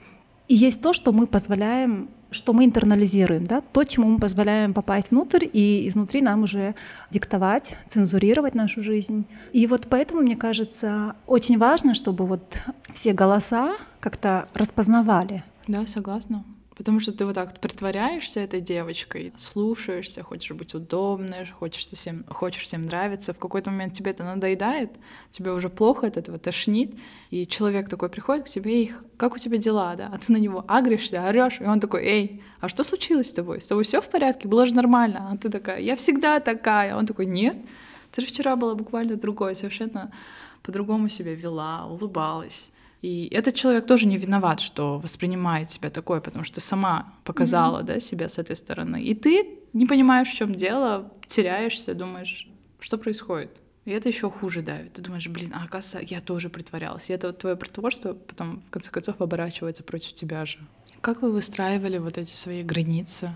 И 0.49 0.55
есть 0.55 0.81
то, 0.81 0.93
что 0.93 1.13
мы 1.13 1.27
позволяем 1.27 2.09
что 2.37 2.53
мы 2.53 2.65
интернализируем, 2.65 3.45
да, 3.45 3.61
то, 3.61 3.85
чему 3.85 4.09
мы 4.09 4.19
позволяем 4.19 4.75
попасть 4.75 5.11
внутрь 5.11 5.47
и 5.53 5.89
изнутри 5.89 6.23
нам 6.23 6.45
уже 6.45 6.75
диктовать, 7.11 7.77
цензурировать 7.89 8.55
нашу 8.55 8.83
жизнь. 8.83 9.27
И 9.53 9.67
вот 9.67 9.87
поэтому, 9.89 10.21
мне 10.21 10.37
кажется, 10.37 11.17
очень 11.27 11.59
важно, 11.59 11.95
чтобы 11.95 12.27
вот 12.27 12.63
все 12.93 13.13
голоса 13.13 13.77
как-то 14.01 14.49
распознавали. 14.55 15.43
Да, 15.67 15.87
согласна. 15.87 16.45
Потому 16.77 17.01
что 17.01 17.11
ты 17.13 17.25
вот 17.25 17.35
так 17.35 17.59
притворяешься 17.59 18.41
этой 18.41 18.61
девочкой, 18.61 19.33
слушаешься, 19.39 20.23
хочешь 20.23 20.55
быть 20.55 20.75
удобной, 20.75 21.47
хочешь 21.47 21.87
всем, 21.87 22.25
хочешь 22.29 22.65
всем 22.65 22.83
нравиться. 22.83 23.33
В 23.33 23.39
какой-то 23.39 23.71
момент 23.71 23.95
тебе 23.95 24.11
это 24.11 24.25
надоедает, 24.25 24.91
тебе 25.31 25.53
уже 25.53 25.71
плохо 25.71 26.07
от 26.07 26.19
этого 26.19 26.39
тошнит, 26.39 26.95
и 27.31 27.47
человек 27.47 27.89
такой 27.89 28.11
приходит 28.11 28.45
к 28.45 28.49
тебе 28.49 28.85
и 28.85 28.93
как 29.17 29.35
у 29.35 29.39
тебя 29.39 29.57
дела, 29.57 29.97
да? 29.97 30.11
А 30.13 30.19
ты 30.19 30.31
на 30.31 30.37
него 30.37 30.65
агришься, 30.69 31.27
орешь, 31.27 31.63
и 31.63 31.65
он 31.65 31.81
такой, 31.81 32.05
эй, 32.05 32.43
а 32.61 32.69
что 32.69 32.85
случилось 32.85 33.31
с 33.31 33.33
тобой? 33.33 33.63
С 33.63 33.67
тобой 33.67 33.85
все 33.85 34.03
в 34.03 34.11
порядке? 34.11 34.47
Было 34.47 34.67
же 34.67 34.75
нормально. 34.75 35.31
А 35.33 35.37
ты 35.39 35.49
такая, 35.49 35.81
я 35.81 35.97
всегда 35.97 36.41
такая. 36.41 36.95
А 36.95 36.99
он 36.99 37.07
такой, 37.07 37.25
нет, 37.25 37.57
ты 38.13 38.21
же 38.21 38.27
вчера 38.27 38.55
была 38.55 38.75
буквально 38.75 39.17
другой, 39.17 39.57
совершенно 39.57 40.13
по-другому 40.63 41.09
себя 41.09 41.35
вела, 41.35 41.87
улыбалась. 41.87 42.69
И 43.07 43.29
этот 43.31 43.55
человек 43.55 43.87
тоже 43.87 44.09
не 44.09 44.17
виноват, 44.17 44.59
что 44.59 44.99
воспринимает 44.99 45.71
себя 45.71 45.91
такой, 45.91 46.21
потому 46.21 46.45
что 46.45 46.61
сама 46.61 47.15
показала, 47.23 47.79
mm-hmm. 47.79 47.87
да, 47.87 48.01
себя 48.01 48.29
с 48.29 48.39
этой 48.39 48.57
стороны. 48.57 49.01
И 49.01 49.15
ты 49.15 49.61
не 49.73 49.87
понимаешь, 49.87 50.29
в 50.29 50.35
чем 50.35 50.57
дело, 50.57 51.13
теряешься, 51.29 51.95
думаешь, 51.95 52.49
что 52.81 52.99
происходит. 52.99 53.61
И 53.85 53.93
это 53.93 54.09
еще 54.09 54.29
хуже 54.29 54.61
давит. 54.61 54.95
Ты 54.95 55.03
думаешь, 55.03 55.29
блин, 55.29 55.53
а 55.55 55.63
оказывается, 55.63 56.15
я 56.15 56.21
тоже 56.21 56.49
притворялась. 56.49 57.09
И 57.09 57.13
это 57.13 57.29
вот 57.29 57.39
твое 57.39 57.55
притворство 57.55 58.13
потом, 58.13 58.61
в 58.67 58.71
конце 58.71 58.91
концов, 58.91 59.21
оборачивается 59.21 59.85
против 59.85 60.13
тебя 60.13 60.45
же. 60.45 60.59
Как 61.01 61.23
вы 61.23 61.31
выстраивали 61.31 61.99
вот 61.99 62.19
эти 62.19 62.35
свои 62.35 62.65
границы? 62.65 63.31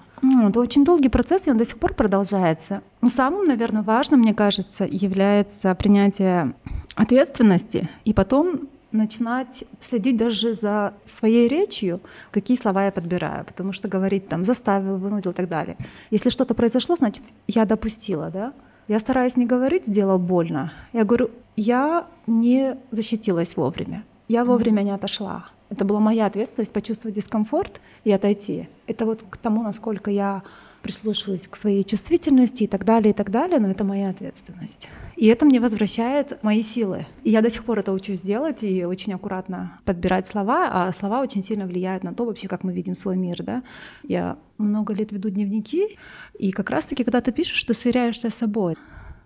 Это 0.49 0.59
очень 0.59 0.85
долгий 0.85 1.11
процесс, 1.11 1.47
и 1.47 1.51
он 1.53 1.59
до 1.59 1.65
сих 1.65 1.79
пор 1.79 1.95
продолжается. 1.95 2.83
Но 3.03 3.09
самым, 3.09 3.45
наверное, 3.45 3.83
важным, 3.83 4.19
мне 4.19 4.35
кажется, 4.35 4.85
является 4.91 5.73
принятие 5.77 6.57
ответственности 6.97 7.89
и 8.05 8.13
потом 8.13 8.69
начинать 8.93 9.65
следить 9.81 10.17
даже 10.17 10.55
за 10.55 10.95
своей 11.05 11.49
речью, 11.49 12.01
какие 12.31 12.57
слова 12.57 12.85
я 12.85 12.93
подбираю, 12.93 13.45
потому 13.45 13.73
что 13.73 13.89
говорить 13.89 14.29
там 14.29 14.45
заставил, 14.45 14.97
вынудил 14.97 15.31
и 15.31 15.35
так 15.35 15.49
далее. 15.49 15.77
Если 16.11 16.31
что-то 16.31 16.55
произошло, 16.55 16.97
значит, 16.97 17.25
я 17.47 17.65
допустила, 17.65 18.31
да? 18.31 18.53
Я 18.89 18.99
стараюсь 18.99 19.37
не 19.37 19.47
говорить 19.47 19.87
«сделал 19.87 20.19
больно». 20.19 20.73
Я 20.93 21.05
говорю, 21.05 21.31
я 21.57 22.07
не 22.27 22.77
защитилась 22.91 23.57
вовремя, 23.57 24.05
я 24.29 24.45
вовремя 24.45 24.83
не 24.83 24.91
отошла. 24.91 25.47
Это 25.69 25.85
была 25.85 26.01
моя 26.01 26.27
ответственность 26.27 26.73
почувствовать 26.73 27.15
дискомфорт 27.15 27.81
и 28.03 28.11
отойти. 28.11 28.69
Это 28.89 29.07
вот 29.07 29.23
к 29.31 29.37
тому, 29.37 29.63
насколько 29.63 30.11
я 30.11 30.43
прислушиваюсь 30.83 31.47
к 31.49 31.57
своей 31.57 31.85
чувствительности 31.85 32.65
и 32.65 32.67
так 32.67 32.85
далее, 32.85 33.11
и 33.11 33.15
так 33.15 33.31
далее, 33.31 33.59
но 33.59 33.71
это 33.71 33.85
моя 33.85 34.11
ответственность. 34.11 34.89
И 35.17 35.27
это 35.27 35.45
мне 35.45 35.61
возвращает 35.61 36.43
мои 36.43 36.63
силы. 36.63 37.07
И 37.25 37.31
я 37.31 37.43
до 37.43 37.51
сих 37.51 37.65
пор 37.65 37.81
это 37.81 37.93
учусь 37.93 38.21
делать 38.21 38.63
и 38.63 38.85
очень 38.85 39.13
аккуратно 39.13 39.79
подбирать 39.85 40.27
слова, 40.27 40.69
а 40.73 40.93
слова 40.93 41.21
очень 41.21 41.43
сильно 41.43 41.67
влияют 41.67 42.05
на 42.05 42.15
то 42.15 42.25
вообще, 42.25 42.49
как 42.49 42.65
мы 42.65 42.73
видим 42.73 42.97
свой 42.97 43.17
мир, 43.17 43.43
да. 43.43 43.63
Я 44.03 44.39
много 44.59 44.95
лет 44.95 45.13
веду 45.13 45.29
дневники, 45.29 45.99
и 46.39 46.51
как 46.53 46.71
раз-таки, 46.71 47.05
когда 47.05 47.21
ты 47.21 47.33
пишешь, 47.33 47.63
ты 47.65 47.75
сверяешься 47.75 48.31
с 48.31 48.35
собой 48.35 48.77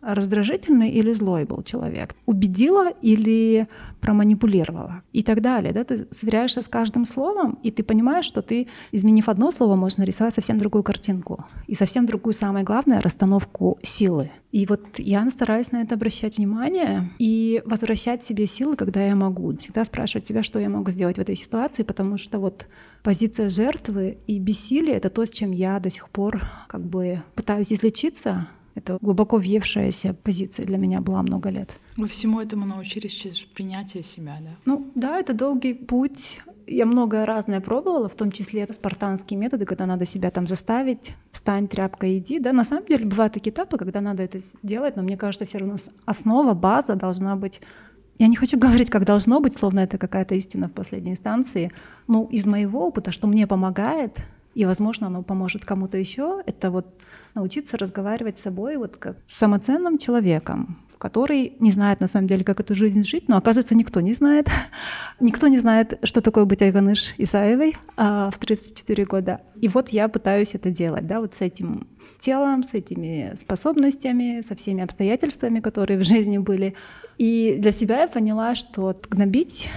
раздражительный 0.06 0.90
или 0.90 1.12
злой 1.12 1.44
был 1.44 1.62
человек, 1.62 2.14
убедила 2.26 2.90
или 3.02 3.68
проманипулировала 4.00 5.02
и 5.12 5.22
так 5.22 5.40
далее. 5.40 5.72
Да? 5.72 5.84
Ты 5.84 6.06
сверяешься 6.10 6.60
с 6.60 6.68
каждым 6.68 7.04
словом, 7.04 7.58
и 7.62 7.70
ты 7.70 7.82
понимаешь, 7.82 8.26
что 8.26 8.42
ты, 8.42 8.68
изменив 8.92 9.28
одно 9.28 9.50
слово, 9.50 9.76
можешь 9.76 9.98
нарисовать 9.98 10.34
совсем 10.34 10.58
другую 10.58 10.82
картинку 10.84 11.46
и 11.66 11.74
совсем 11.74 12.06
другую, 12.06 12.34
самое 12.34 12.64
главное, 12.64 13.00
расстановку 13.00 13.78
силы. 13.82 14.30
И 14.52 14.66
вот 14.66 14.98
я 14.98 15.28
стараюсь 15.30 15.72
на 15.72 15.82
это 15.82 15.96
обращать 15.96 16.36
внимание 16.38 17.10
и 17.18 17.60
возвращать 17.64 18.22
себе 18.22 18.46
силы, 18.46 18.76
когда 18.76 19.04
я 19.04 19.16
могу. 19.16 19.56
Всегда 19.56 19.84
спрашивать 19.84 20.28
себя, 20.28 20.44
что 20.44 20.60
я 20.60 20.68
могу 20.68 20.92
сделать 20.92 21.16
в 21.16 21.20
этой 21.20 21.34
ситуации, 21.34 21.82
потому 21.82 22.18
что 22.18 22.38
вот 22.38 22.68
позиция 23.02 23.48
жертвы 23.48 24.18
и 24.28 24.38
бессилие— 24.38 24.94
это 24.96 25.10
то, 25.10 25.26
с 25.26 25.30
чем 25.30 25.50
я 25.50 25.80
до 25.80 25.90
сих 25.90 26.08
пор 26.08 26.40
как 26.68 26.84
бы 26.84 27.22
пытаюсь 27.34 27.72
излечиться, 27.72 28.46
это 28.74 28.98
глубоко 29.00 29.36
въевшаяся 29.36 30.14
позиция 30.14 30.66
для 30.66 30.78
меня 30.78 31.00
была 31.00 31.22
много 31.22 31.50
лет. 31.50 31.78
Вы 31.96 32.08
всему 32.08 32.40
этому 32.40 32.66
научились 32.66 33.12
через 33.12 33.38
принятие 33.38 34.02
себя, 34.02 34.38
да? 34.40 34.50
Ну 34.64 34.90
да, 34.94 35.18
это 35.18 35.32
долгий 35.32 35.74
путь. 35.74 36.40
Я 36.66 36.86
многое 36.86 37.26
разное 37.26 37.60
пробовала, 37.60 38.08
в 38.08 38.16
том 38.16 38.32
числе 38.32 38.66
спартанские 38.72 39.38
методы, 39.38 39.64
когда 39.64 39.86
надо 39.86 40.06
себя 40.06 40.30
там 40.30 40.46
заставить, 40.46 41.12
встань, 41.30 41.68
тряпка, 41.68 42.18
иди. 42.18 42.40
Да, 42.40 42.52
на 42.52 42.64
самом 42.64 42.86
деле 42.86 43.04
бывают 43.04 43.34
такие 43.34 43.52
этапы, 43.52 43.76
когда 43.76 44.00
надо 44.00 44.22
это 44.22 44.38
сделать, 44.38 44.96
но 44.96 45.02
мне 45.02 45.16
кажется, 45.16 45.44
все 45.44 45.58
равно 45.58 45.76
основа, 46.06 46.54
база 46.54 46.96
должна 46.96 47.36
быть 47.36 47.60
я 48.18 48.28
не 48.28 48.36
хочу 48.36 48.58
говорить, 48.64 48.90
как 48.90 49.04
должно 49.04 49.40
быть, 49.40 49.56
словно 49.56 49.80
это 49.80 49.98
какая-то 49.98 50.34
истина 50.34 50.68
в 50.68 50.72
последней 50.72 51.12
инстанции. 51.12 51.72
Ну, 52.06 52.26
из 52.26 52.46
моего 52.46 52.86
опыта, 52.86 53.12
что 53.12 53.26
мне 53.26 53.46
помогает, 53.46 54.18
и, 54.54 54.64
возможно, 54.64 55.08
оно 55.08 55.22
поможет 55.22 55.64
кому-то 55.64 55.98
еще, 55.98 56.42
это 56.46 56.70
вот 56.70 56.86
научиться 57.34 57.76
разговаривать 57.76 58.38
с 58.38 58.42
собой 58.42 58.76
вот 58.76 58.96
как 58.96 59.18
самоценным 59.26 59.98
человеком, 59.98 60.78
который 60.98 61.54
не 61.58 61.70
знает 61.70 62.00
на 62.00 62.06
самом 62.06 62.28
деле, 62.28 62.44
как 62.44 62.60
эту 62.60 62.74
жизнь 62.74 63.04
жить, 63.04 63.28
но 63.28 63.36
оказывается 63.36 63.74
никто 63.74 64.00
не 64.00 64.12
знает. 64.12 64.48
никто 65.20 65.48
не 65.48 65.58
знает, 65.58 65.98
что 66.02 66.20
такое 66.20 66.44
быть 66.44 66.62
Айганыш 66.62 67.14
Исаевой 67.18 67.76
а, 67.96 68.30
в 68.30 68.38
34 68.38 69.04
года. 69.04 69.40
И 69.60 69.68
вот 69.68 69.90
я 69.90 70.08
пытаюсь 70.08 70.54
это 70.54 70.70
делать, 70.70 71.06
да, 71.06 71.20
вот 71.20 71.34
с 71.34 71.40
этим 71.40 71.88
телом, 72.18 72.62
с 72.62 72.74
этими 72.74 73.32
способностями, 73.34 74.40
со 74.40 74.54
всеми 74.54 74.82
обстоятельствами, 74.82 75.60
которые 75.60 75.98
в 75.98 76.04
жизни 76.04 76.38
были. 76.38 76.74
И 77.18 77.56
для 77.58 77.72
себя 77.72 78.02
я 78.02 78.08
поняла, 78.08 78.54
что 78.54 78.94
гнобить 79.10 79.68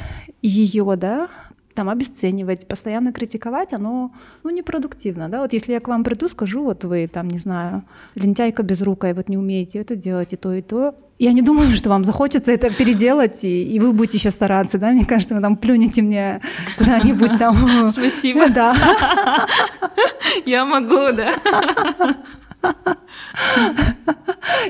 ее, 0.42 0.96
да, 0.96 1.30
там 1.78 1.90
обесценивать, 1.90 2.68
постоянно 2.68 3.14
критиковать, 3.14 3.72
оно 3.72 4.12
ну, 4.44 4.50
непродуктивно. 4.50 5.30
Да? 5.30 5.42
Вот 5.42 5.54
если 5.54 5.74
я 5.74 5.80
к 5.80 5.88
вам 5.88 6.04
приду, 6.04 6.28
скажу, 6.28 6.64
вот 6.64 6.84
вы 6.84 7.08
там, 7.08 7.28
не 7.28 7.38
знаю, 7.38 7.84
лентяйка 8.16 8.64
без 8.64 8.82
рука, 8.82 9.12
и 9.12 9.14
вот 9.14 9.30
не 9.30 9.38
умеете 9.38 9.78
это 9.78 9.96
делать, 9.96 10.34
и 10.34 10.38
то, 10.38 10.54
и 10.54 10.64
то, 10.64 10.96
я 11.20 11.34
не 11.34 11.44
думаю, 11.44 11.76
что 11.76 11.90
вам 11.90 12.04
захочется 12.04 12.52
это 12.52 12.72
переделать, 12.72 13.44
и, 13.44 13.64
и 13.64 13.80
вы 13.80 13.94
будете 13.94 14.18
еще 14.18 14.32
стараться, 14.32 14.80
да? 14.80 14.92
Мне 14.92 15.06
кажется, 15.06 15.36
вы 15.36 15.42
там 15.42 15.56
плюнете 15.56 16.02
мне 16.02 16.42
куда-нибудь 16.80 17.38
там. 17.38 17.88
Спасибо. 17.88 18.50
Да. 18.50 18.76
Я 20.46 20.66
могу, 20.66 21.12
да. 21.16 21.36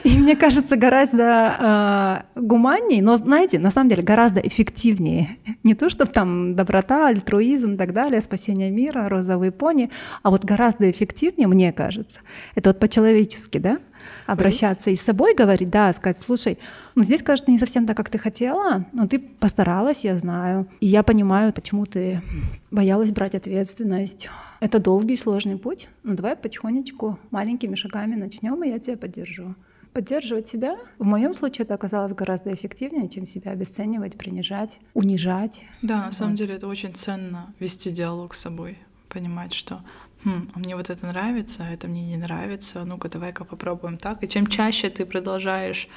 И 0.03 0.17
мне 0.17 0.35
кажется, 0.35 0.75
гораздо 0.75 2.23
э, 2.35 2.39
гуманнее, 2.39 3.01
но, 3.01 3.17
знаете, 3.17 3.59
на 3.59 3.71
самом 3.71 3.89
деле 3.89 4.03
гораздо 4.03 4.39
эффективнее. 4.39 5.37
Не 5.63 5.73
то, 5.73 5.89
чтобы 5.89 6.11
там 6.11 6.55
доброта, 6.55 7.07
альтруизм 7.07 7.73
и 7.73 7.77
так 7.77 7.93
далее, 7.93 8.21
спасение 8.21 8.71
мира, 8.71 9.09
розовые 9.09 9.51
пони, 9.51 9.89
а 10.23 10.29
вот 10.29 10.45
гораздо 10.45 10.89
эффективнее, 10.89 11.47
мне 11.47 11.71
кажется, 11.71 12.21
это 12.55 12.69
вот 12.69 12.79
по-человечески, 12.79 13.57
да, 13.57 13.79
обращаться 14.27 14.91
и 14.91 14.95
с 14.95 15.01
собой 15.01 15.33
говорить, 15.33 15.69
да, 15.69 15.91
сказать, 15.93 16.19
слушай, 16.19 16.59
ну 16.93 17.03
здесь, 17.03 17.23
кажется, 17.23 17.49
не 17.49 17.57
совсем 17.57 17.87
так, 17.87 17.97
как 17.97 18.09
ты 18.09 18.19
хотела, 18.19 18.85
но 18.93 19.07
ты 19.07 19.17
постаралась, 19.19 20.03
я 20.03 20.17
знаю, 20.17 20.67
и 20.79 20.85
я 20.85 21.01
понимаю, 21.01 21.53
почему 21.53 21.85
ты 21.85 22.21
боялась 22.69 23.11
брать 23.11 23.33
ответственность. 23.33 24.29
Это 24.59 24.79
долгий, 24.79 25.17
сложный 25.17 25.57
путь, 25.57 25.89
но 26.03 26.13
давай 26.13 26.35
потихонечку, 26.35 27.17
маленькими 27.31 27.75
шагами 27.75 28.15
начнем, 28.15 28.63
и 28.63 28.69
я 28.69 28.79
тебя 28.79 28.97
поддержу 28.97 29.55
поддерживать 29.93 30.47
себя. 30.47 30.77
В 30.99 31.05
моем 31.07 31.33
случае 31.33 31.65
это 31.65 31.73
оказалось 31.73 32.13
гораздо 32.13 32.53
эффективнее, 32.53 33.09
чем 33.09 33.25
себя 33.25 33.49
обесценивать, 33.49 34.15
принижать, 34.15 34.79
унижать. 34.93 35.63
Да, 35.81 36.05
на 36.05 36.11
самом 36.11 36.35
деле 36.35 36.53
это 36.53 36.67
очень 36.67 36.93
ценно 36.93 37.51
вести 37.57 37.89
диалог 37.89 38.35
с 38.35 38.41
собой, 38.41 38.77
понимать, 39.09 39.55
что 39.55 39.81
хм, 40.27 40.49
а 40.53 40.59
мне 40.59 40.75
вот 40.75 40.89
это 40.89 41.05
нравится, 41.05 41.63
а 41.63 41.71
это 41.71 41.87
мне 41.87 42.05
не 42.05 42.17
нравится, 42.17 42.83
ну-ка 42.83 43.07
давай-ка 43.07 43.45
попробуем 43.45 43.97
так. 43.97 44.23
И 44.23 44.27
чем 44.27 44.47
чаще 44.47 44.89
ты 44.89 45.05
продолжаешь 45.05 45.87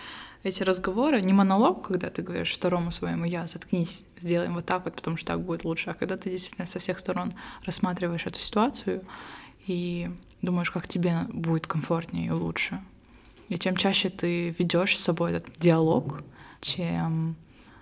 эти 0.44 0.62
разговоры, 0.62 1.20
не 1.20 1.32
монолог, 1.32 1.88
когда 1.88 2.10
ты 2.10 2.22
говоришь 2.22 2.54
второму 2.54 2.92
своему 2.92 3.24
«я», 3.24 3.46
заткнись, 3.48 4.04
сделаем 4.18 4.54
вот 4.54 4.66
так 4.66 4.84
вот, 4.84 4.94
потому 4.94 5.16
что 5.16 5.26
так 5.26 5.42
будет 5.42 5.64
лучше, 5.64 5.90
а 5.90 5.94
когда 5.94 6.16
ты 6.16 6.30
действительно 6.30 6.66
со 6.66 6.78
всех 6.78 7.00
сторон 7.00 7.32
рассматриваешь 7.66 8.26
эту 8.26 8.38
ситуацию 8.38 9.02
и 9.66 10.10
думаешь, 10.42 10.70
как 10.70 10.86
тебе 10.86 11.26
будет 11.28 11.66
комфортнее 11.66 12.28
и 12.28 12.30
лучше. 12.30 12.80
И 13.48 13.58
чем 13.58 13.76
чаще 13.76 14.10
ты 14.10 14.50
ведешь 14.50 14.96
с 14.96 15.02
собой 15.02 15.32
этот 15.32 15.58
диалог, 15.58 16.22
чем 16.60 17.34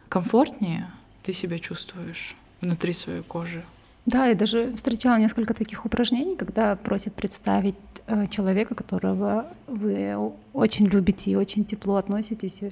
комфортнее 0.08 0.90
ты 1.22 1.34
себя 1.34 1.58
чувствуешь 1.58 2.34
внутри 2.62 2.94
своей 2.94 3.22
кожи. 3.22 3.64
Да, 4.08 4.24
я 4.24 4.34
даже 4.34 4.72
встречала 4.74 5.18
несколько 5.18 5.52
таких 5.52 5.84
упражнений, 5.84 6.34
когда 6.34 6.76
просят 6.76 7.12
представить 7.12 7.76
э, 8.06 8.26
человека, 8.28 8.74
которого 8.74 9.48
вы 9.66 10.16
очень 10.54 10.86
любите 10.86 11.30
и 11.30 11.36
очень 11.36 11.66
тепло 11.66 11.96
относитесь, 11.96 12.62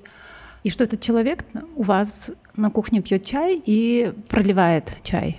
и 0.64 0.70
что 0.70 0.84
этот 0.84 1.02
человек 1.02 1.44
у 1.74 1.82
вас 1.82 2.30
на 2.56 2.70
кухне 2.70 3.02
пьет 3.02 3.22
чай 3.26 3.62
и 3.66 4.14
проливает 4.30 4.96
чай. 5.02 5.38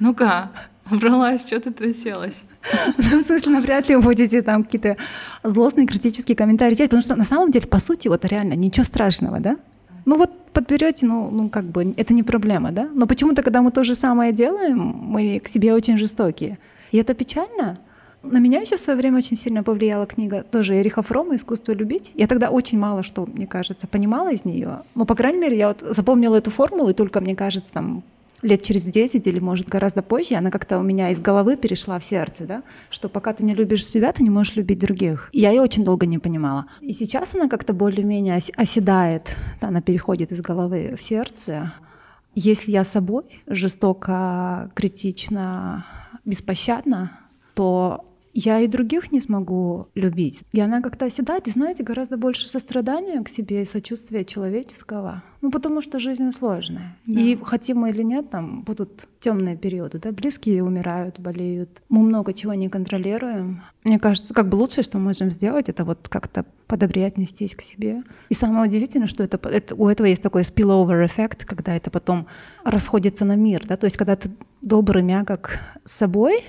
Ну-ка, 0.00 0.50
убралась, 0.90 1.42
что 1.42 1.60
ты 1.60 1.72
тряселась? 1.72 2.42
Ну, 2.96 3.22
в 3.22 3.26
смысле, 3.26 3.52
навряд 3.52 3.90
ли 3.90 3.96
вы 3.96 4.00
будете 4.00 4.40
там 4.40 4.64
какие-то 4.64 4.96
злостные 5.42 5.86
критические 5.86 6.38
комментарии 6.38 6.74
делать, 6.74 6.90
потому 6.90 7.02
что 7.02 7.16
на 7.16 7.24
самом 7.24 7.50
деле, 7.50 7.66
по 7.66 7.80
сути, 7.80 8.08
вот 8.08 8.24
реально 8.24 8.54
ничего 8.54 8.84
страшного, 8.84 9.40
да? 9.40 9.58
Ну 10.04 10.16
вот 10.16 10.30
подберете, 10.52 11.06
ну, 11.06 11.30
ну 11.30 11.48
как 11.48 11.64
бы 11.64 11.94
это 11.96 12.14
не 12.14 12.22
проблема, 12.22 12.70
да? 12.70 12.88
Но 12.94 13.06
почему-то, 13.06 13.42
когда 13.42 13.62
мы 13.62 13.70
то 13.70 13.84
же 13.84 13.94
самое 13.94 14.32
делаем, 14.32 14.78
мы 14.78 15.40
к 15.40 15.48
себе 15.48 15.74
очень 15.74 15.98
жестокие. 15.98 16.58
И 16.92 16.98
это 16.98 17.14
печально. 17.14 17.78
На 18.22 18.38
меня 18.38 18.60
еще 18.60 18.76
в 18.76 18.80
свое 18.80 18.98
время 18.98 19.18
очень 19.18 19.36
сильно 19.36 19.62
повлияла 19.62 20.06
книга 20.06 20.42
тоже 20.42 20.80
Эриха 20.80 21.02
Фрома 21.02 21.34
«Искусство 21.34 21.72
любить». 21.72 22.12
Я 22.14 22.26
тогда 22.26 22.48
очень 22.48 22.78
мало 22.78 23.02
что, 23.02 23.26
мне 23.26 23.46
кажется, 23.46 23.86
понимала 23.86 24.32
из 24.32 24.46
нее. 24.46 24.82
Но, 24.94 25.04
по 25.04 25.14
крайней 25.14 25.40
мере, 25.40 25.58
я 25.58 25.68
вот 25.68 25.80
запомнила 25.80 26.36
эту 26.36 26.50
формулу, 26.50 26.90
и 26.90 26.94
только, 26.94 27.20
мне 27.20 27.36
кажется, 27.36 27.72
там 27.72 28.02
лет 28.42 28.62
через 28.62 28.82
10 28.82 29.26
или, 29.26 29.38
может, 29.38 29.68
гораздо 29.68 30.02
позже, 30.02 30.34
она 30.34 30.50
как-то 30.50 30.78
у 30.78 30.82
меня 30.82 31.10
из 31.10 31.20
головы 31.20 31.56
перешла 31.56 31.98
в 31.98 32.04
сердце, 32.04 32.46
да, 32.46 32.62
что 32.90 33.08
пока 33.08 33.32
ты 33.32 33.44
не 33.44 33.54
любишь 33.54 33.86
себя, 33.86 34.12
ты 34.12 34.22
не 34.22 34.30
можешь 34.30 34.56
любить 34.56 34.78
других. 34.78 35.28
Я 35.32 35.50
ее 35.50 35.62
очень 35.62 35.84
долго 35.84 36.06
не 36.06 36.18
понимала. 36.18 36.66
И 36.80 36.92
сейчас 36.92 37.34
она 37.34 37.48
как-то 37.48 37.72
более-менее 37.72 38.38
оседает, 38.56 39.36
да, 39.60 39.68
она 39.68 39.80
переходит 39.80 40.32
из 40.32 40.40
головы 40.40 40.94
в 40.96 41.00
сердце. 41.00 41.72
Если 42.34 42.72
я 42.72 42.84
собой 42.84 43.24
жестоко, 43.46 44.70
критично, 44.74 45.86
беспощадна, 46.24 47.18
то 47.54 48.04
я 48.34 48.60
и 48.60 48.66
других 48.66 49.12
не 49.12 49.20
смогу 49.20 49.88
любить. 49.94 50.42
И 50.52 50.60
она 50.60 50.82
как-то 50.82 51.06
оседает, 51.06 51.46
и 51.46 51.50
знаете, 51.50 51.84
гораздо 51.84 52.16
больше 52.16 52.48
сострадания 52.48 53.22
к 53.22 53.28
себе 53.28 53.62
и 53.62 53.64
сочувствия 53.64 54.24
человеческого. 54.24 55.22
Ну, 55.40 55.50
потому 55.50 55.80
что 55.80 55.98
жизнь 55.98 56.30
сложная. 56.32 56.96
Да. 57.06 57.20
И 57.20 57.36
хотим 57.36 57.78
мы 57.78 57.90
или 57.90 58.02
нет, 58.02 58.30
там 58.30 58.62
будут 58.62 59.06
темные 59.20 59.56
периоды, 59.56 59.98
да, 59.98 60.10
близкие 60.10 60.64
умирают, 60.64 61.20
болеют. 61.20 61.82
Мы 61.88 62.02
много 62.02 62.32
чего 62.32 62.54
не 62.54 62.68
контролируем. 62.68 63.62
Мне 63.84 63.98
кажется, 63.98 64.34
как 64.34 64.48
бы 64.48 64.56
лучшее, 64.56 64.82
что 64.84 64.98
мы 64.98 65.04
можем 65.04 65.30
сделать, 65.30 65.68
это 65.68 65.84
вот 65.84 66.08
как-то 66.08 66.44
подобрее 66.66 67.06
отнестись 67.06 67.54
к 67.54 67.62
себе. 67.62 68.02
И 68.30 68.34
самое 68.34 68.66
удивительное, 68.66 69.06
что 69.06 69.22
это, 69.22 69.38
это, 69.48 69.74
у 69.76 69.88
этого 69.88 70.06
есть 70.06 70.22
такой 70.22 70.42
spillover 70.42 71.06
эффект, 71.06 71.44
когда 71.44 71.76
это 71.76 71.90
потом 71.90 72.26
расходится 72.64 73.24
на 73.24 73.36
мир, 73.36 73.64
да, 73.66 73.76
то 73.76 73.84
есть 73.84 73.96
когда 73.96 74.16
ты 74.16 74.30
добрый, 74.60 75.02
мягок 75.02 75.58
с 75.84 75.92
собой, 75.92 76.42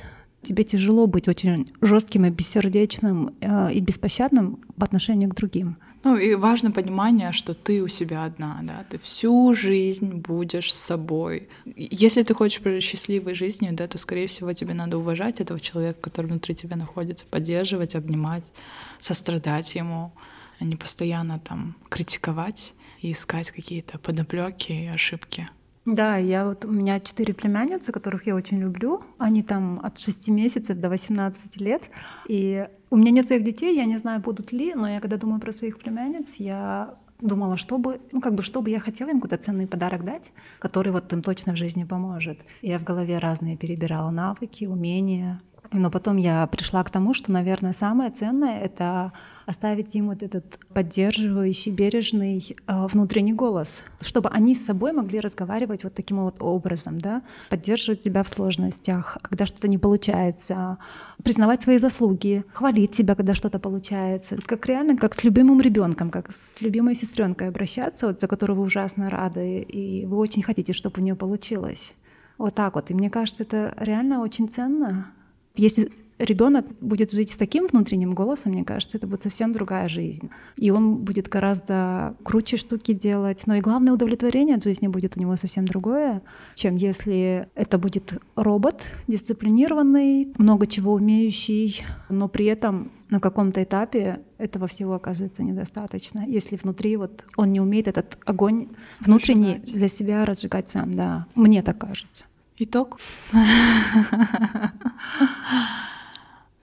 тебе 0.46 0.64
тяжело 0.64 1.08
быть 1.08 1.28
очень 1.28 1.68
жестким 1.82 2.26
и 2.26 2.30
бессердечным 2.30 3.36
э, 3.42 3.74
и 3.74 3.82
беспощадным 3.82 4.60
по 4.78 4.86
отношению 4.86 5.30
к 5.30 5.36
другим. 5.36 5.78
Ну 6.06 6.18
и 6.18 6.36
важно 6.36 6.70
понимание, 6.70 7.32
что 7.32 7.56
ты 7.56 7.82
у 7.82 7.88
себя 7.88 8.26
одна, 8.26 8.60
да, 8.62 8.86
ты 8.88 9.00
всю 9.00 9.56
жизнь 9.56 10.14
будешь 10.14 10.72
с 10.72 10.78
собой. 10.78 11.50
Если 11.76 12.22
ты 12.22 12.36
хочешь 12.36 12.62
прожить 12.62 12.84
счастливой 12.84 13.34
жизнью, 13.34 13.74
да, 13.74 13.88
то, 13.88 13.98
скорее 13.98 14.28
всего, 14.28 14.54
тебе 14.54 14.76
надо 14.76 15.00
уважать 15.00 15.42
этого 15.42 15.60
человека, 15.60 16.00
который 16.02 16.28
внутри 16.28 16.54
тебя 16.54 16.76
находится, 16.76 17.26
поддерживать, 17.26 17.96
обнимать, 17.96 18.52
сострадать 19.00 19.74
ему, 19.74 20.14
а 20.60 20.64
не 20.64 20.76
постоянно 20.76 21.40
там 21.40 21.76
критиковать 21.90 22.76
и 23.02 23.12
искать 23.12 23.50
какие-то 23.50 23.98
подоплеки 23.98 24.74
и 24.74 24.86
ошибки. 24.86 25.50
Да, 25.86 26.18
я 26.18 26.46
вот 26.46 26.66
у 26.66 26.72
меня 26.72 27.00
четыре 27.00 27.34
племянницы, 27.34 27.92
которых 27.92 28.26
я 28.26 28.36
очень 28.36 28.58
люблю. 28.58 29.04
Они 29.20 29.44
там 29.44 29.80
от 29.84 30.00
6 30.00 30.30
месяцев 30.30 30.80
до 30.80 30.90
18 30.90 31.58
лет. 31.58 31.84
И 32.28 32.68
у 32.90 32.98
меня 32.98 33.12
нет 33.12 33.28
своих 33.28 33.44
детей, 33.44 33.76
я 33.76 33.86
не 33.86 33.98
знаю, 33.98 34.20
будут 34.20 34.52
ли, 34.52 34.74
но 34.74 34.90
я 34.90 35.00
когда 35.00 35.18
думаю 35.18 35.40
про 35.40 35.52
своих 35.52 35.78
племянниц, 35.78 36.36
я 36.38 36.96
думала, 37.22 37.58
чтобы, 37.58 38.02
ну 38.12 38.20
как 38.20 38.34
бы, 38.34 38.42
чтобы 38.42 38.72
я 38.72 38.80
хотела 38.80 39.10
им 39.10 39.22
какой-то 39.22 39.44
ценный 39.44 39.68
подарок 39.68 40.04
дать, 40.04 40.32
который 40.60 40.92
вот 40.92 41.12
им 41.14 41.22
точно 41.22 41.54
в 41.54 41.58
жизни 41.58 41.84
поможет. 41.84 42.40
Я 42.64 42.80
в 42.80 42.84
голове 42.84 43.20
разные 43.20 43.56
перебирала 43.56 44.10
навыки, 44.10 44.66
умения. 44.66 45.42
Но 45.72 45.90
потом 45.90 46.18
я 46.18 46.48
пришла 46.48 46.84
к 46.84 46.90
тому, 46.90 47.14
что, 47.14 47.32
наверное, 47.32 47.74
самое 47.74 48.10
ценное— 48.10 48.60
это 48.62 49.12
оставить 49.46 49.96
им 49.96 50.08
вот 50.08 50.24
этот 50.24 50.58
поддерживающий, 50.74 51.72
бережный 51.72 52.44
э, 52.68 52.88
внутренний 52.88 53.34
голос, 53.34 53.84
чтобы 54.02 54.30
они 54.30 54.56
с 54.56 54.66
собой 54.66 54.92
могли 54.92 55.20
разговаривать 55.20 55.84
вот 55.84 55.94
таким 55.94 56.24
вот 56.24 56.38
образом, 56.40 56.98
да, 56.98 57.22
поддерживать 57.50 58.04
себя 58.04 58.24
в 58.24 58.30
сложностях, 58.30 59.18
когда 59.22 59.46
что-то 59.46 59.68
не 59.68 59.78
получается, 59.78 60.78
признавать 61.24 61.62
свои 61.62 61.78
заслуги, 61.78 62.44
хвалить 62.54 62.96
себя, 62.96 63.16
когда 63.16 63.36
что-то 63.36 63.60
получается, 63.60 64.38
как 64.46 64.66
реально, 64.66 64.98
как 64.98 65.14
с 65.14 65.24
любимым 65.24 65.62
ребенком, 65.62 66.10
как 66.10 66.32
с 66.32 66.62
любимой 66.62 66.96
сестренкой 66.96 67.50
обращаться, 67.50 68.08
вот, 68.08 68.20
за 68.20 68.28
которую 68.28 68.58
вы 68.58 68.64
ужасно 68.64 69.10
рады, 69.10 69.60
и 69.60 70.06
вы 70.06 70.18
очень 70.18 70.42
хотите, 70.42 70.74
чтобы 70.74 71.02
у 71.02 71.04
нее 71.04 71.16
получилось. 71.16 71.94
Вот 72.38 72.56
так 72.56 72.76
вот. 72.76 72.92
И 72.92 72.94
мне 72.94 73.10
кажется, 73.10 73.44
это 73.44 73.74
реально 73.80 74.22
очень 74.22 74.50
ценно. 74.50 75.12
Если 75.58 75.92
ребенок 76.18 76.66
будет 76.80 77.12
жить 77.12 77.32
с 77.32 77.36
таким 77.36 77.68
внутренним 77.68 78.14
голосом, 78.14 78.54
мне 78.54 78.64
кажется, 78.64 78.98
это 78.98 79.08
будет 79.08 79.24
совсем 79.24 79.52
другая 79.52 79.88
жизнь. 79.88 80.30
И 80.58 80.72
он 80.72 80.98
будет 80.98 81.28
гораздо 81.28 82.16
круче 82.24 82.58
штуки 82.58 82.94
делать. 82.94 83.46
Но 83.48 83.56
и 83.56 83.62
главное 83.62 83.94
удовлетворение 83.94 84.56
от 84.56 84.64
жизни 84.64 84.88
будет 84.88 85.18
у 85.18 85.20
него 85.20 85.36
совсем 85.36 85.66
другое, 85.66 86.22
чем 86.56 86.76
если 86.76 87.48
это 87.56 87.78
будет 87.78 88.14
робот 88.36 88.82
дисциплинированный, 89.08 90.34
много 90.38 90.68
чего 90.68 90.94
умеющий, 90.94 91.84
но 92.10 92.28
при 92.28 92.46
этом 92.46 92.92
на 93.10 93.20
каком-то 93.20 93.62
этапе 93.62 94.22
этого 94.38 94.68
всего 94.68 94.96
оказывается 94.96 95.44
недостаточно, 95.44 96.26
если 96.26 96.56
внутри 96.56 96.98
вот 96.98 97.26
он 97.38 97.52
не 97.52 97.62
умеет 97.62 97.88
этот 97.88 98.18
огонь 98.26 98.68
внутренний 99.00 99.58
для 99.58 99.88
себя 99.88 100.26
разжигать 100.26 100.70
сам, 100.70 100.92
да, 100.92 101.28
мне 101.36 101.62
так 101.62 101.78
кажется. 101.78 102.26
Итог. 102.58 102.98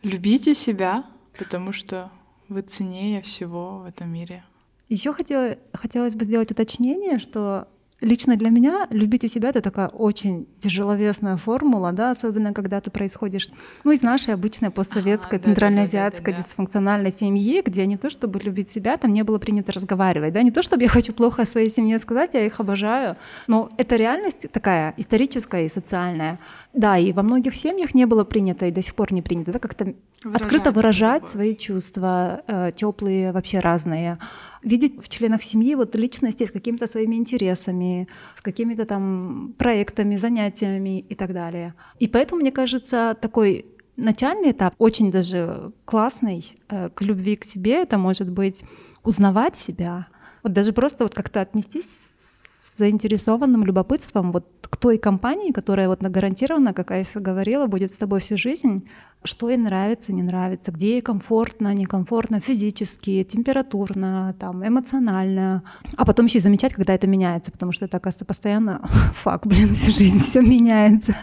Любите 0.03 0.55
себя, 0.55 1.05
потому 1.39 1.73
что 1.75 2.11
вы 2.49 2.63
ценнее 2.63 3.21
всего 3.21 3.81
в 3.81 3.85
этом 3.85 4.11
мире. 4.11 4.43
Еще 4.89 5.13
хотела, 5.13 5.59
хотелось 5.75 6.15
бы 6.15 6.25
сделать 6.25 6.51
уточнение, 6.51 7.19
что 7.19 7.69
лично 8.03 8.37
для 8.37 8.51
меня 8.51 8.87
любите 8.91 9.29
себя 9.29 9.51
это 9.51 9.61
такая 9.61 9.89
очень 9.89 10.47
тяжеловесная 10.61 11.37
формула, 11.37 11.93
да, 11.93 12.11
особенно 12.11 12.53
когда 12.53 12.81
ты 12.81 12.91
происходишь, 12.91 13.49
ну, 13.85 13.93
из 13.93 14.03
нашей 14.03 14.35
обычной 14.35 14.71
постсоветской, 14.71 15.39
ага, 15.39 15.47
центральноазиатской 15.47 16.33
да, 16.33 16.37
да, 16.39 16.43
да, 16.43 16.49
дисфункциональной 16.49 17.13
семьи, 17.13 17.63
где 17.65 17.87
не 17.87 17.97
то 17.97 18.11
чтобы 18.11 18.41
любить 18.41 18.71
себя, 18.71 18.97
там 18.97 19.13
не 19.13 19.23
было 19.23 19.39
принято 19.39 19.73
разговаривать, 19.73 20.33
да, 20.33 20.43
не 20.43 20.51
то 20.51 20.63
чтобы 20.63 20.83
я 20.83 20.89
хочу 20.89 21.13
плохо 21.13 21.43
о 21.43 21.47
своей 21.47 21.71
семье 21.71 21.99
сказать, 21.99 22.35
я 22.35 22.45
их 22.45 22.61
обожаю, 22.61 23.17
но 23.47 23.71
это 23.79 23.97
реальность 23.97 24.47
такая 24.53 24.95
историческая 24.97 25.67
и 25.67 25.69
социальная. 25.69 26.39
Да, 26.73 26.97
и 26.97 27.13
во 27.13 27.23
многих 27.23 27.55
семьях 27.55 27.95
не 27.95 28.07
было 28.07 28.25
принято 28.25 28.67
и 28.67 28.71
до 28.71 28.83
сих 28.83 28.95
пор 28.95 29.13
не 29.13 29.23
принято, 29.23 29.53
да, 29.53 29.59
как-то 29.59 29.95
открыто 30.25 30.71
выражать 30.71 31.29
свои 31.29 31.57
чувства, 31.57 32.43
э, 32.47 32.71
теплые, 32.75 33.33
вообще 33.33 33.61
разные 33.61 34.19
видеть 34.63 35.05
в 35.05 35.09
членах 35.09 35.43
семьи 35.43 35.75
вот 35.75 35.95
личности 35.97 36.47
с 36.47 36.51
какими-то 36.51 36.87
своими 36.87 37.17
интересами, 37.17 38.09
с 38.37 38.41
какими-то 38.41 38.87
там 38.87 39.55
проектами, 39.59 40.17
занятиями 40.17 41.01
и 41.01 41.15
так 41.15 41.33
далее. 41.33 41.75
И 41.99 42.09
поэтому, 42.09 42.41
мне 42.41 42.53
кажется, 42.53 43.17
такой 43.21 43.67
начальный 43.97 44.53
этап 44.53 44.75
очень 44.79 45.11
даже 45.11 45.73
классный 45.85 46.57
э, 46.69 46.91
к 46.91 47.03
любви 47.03 47.37
к 47.37 47.45
себе. 47.45 47.83
Это 47.83 47.99
может 47.99 48.31
быть 48.31 48.63
узнавать 49.03 49.57
себя, 49.57 50.07
вот 50.43 50.53
даже 50.53 50.73
просто 50.73 51.05
вот 51.05 51.15
как-то 51.15 51.41
отнестись 51.41 51.87
с 51.87 52.77
заинтересованным 52.79 53.65
любопытством 53.65 54.33
вот 54.33 54.47
к 54.73 54.77
той 54.79 54.97
компании, 54.97 55.53
которая 55.53 55.87
вот 55.87 56.01
гарантированно, 56.01 56.73
как 56.73 56.91
Айса 56.93 57.21
говорила, 57.21 57.67
будет 57.67 57.93
с 57.93 57.99
тобой 57.99 58.21
всю 58.21 58.39
жизнь, 58.39 58.89
что 59.23 59.51
ей 59.51 59.59
нравится, 59.59 60.15
не 60.15 60.23
нравится, 60.23 60.73
где 60.73 60.93
ей 60.93 61.03
комфортно, 61.03 61.75
некомфортно, 61.75 62.41
физически, 62.41 63.23
температурно, 63.23 64.35
там, 64.41 64.67
эмоционально. 64.67 65.63
А 65.99 66.07
потом 66.07 66.25
еще 66.25 66.39
и 66.39 66.41
замечать, 66.41 66.73
когда 66.73 66.95
это 66.95 67.07
меняется, 67.07 67.53
потому 67.53 67.71
что 67.73 67.85
это, 67.85 67.99
оказывается, 67.99 68.25
постоянно 68.25 68.81
факт, 69.15 69.47
блин, 69.47 69.75
всю 69.75 69.93
жизнь 69.93 70.19
все 70.19 70.41
меняется. 70.41 71.15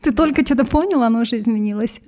Ты 0.00 0.12
только 0.12 0.46
что-то 0.46 0.64
поняла, 0.64 1.08
оно 1.08 1.22
уже 1.22 1.40
изменилось. 1.40 2.00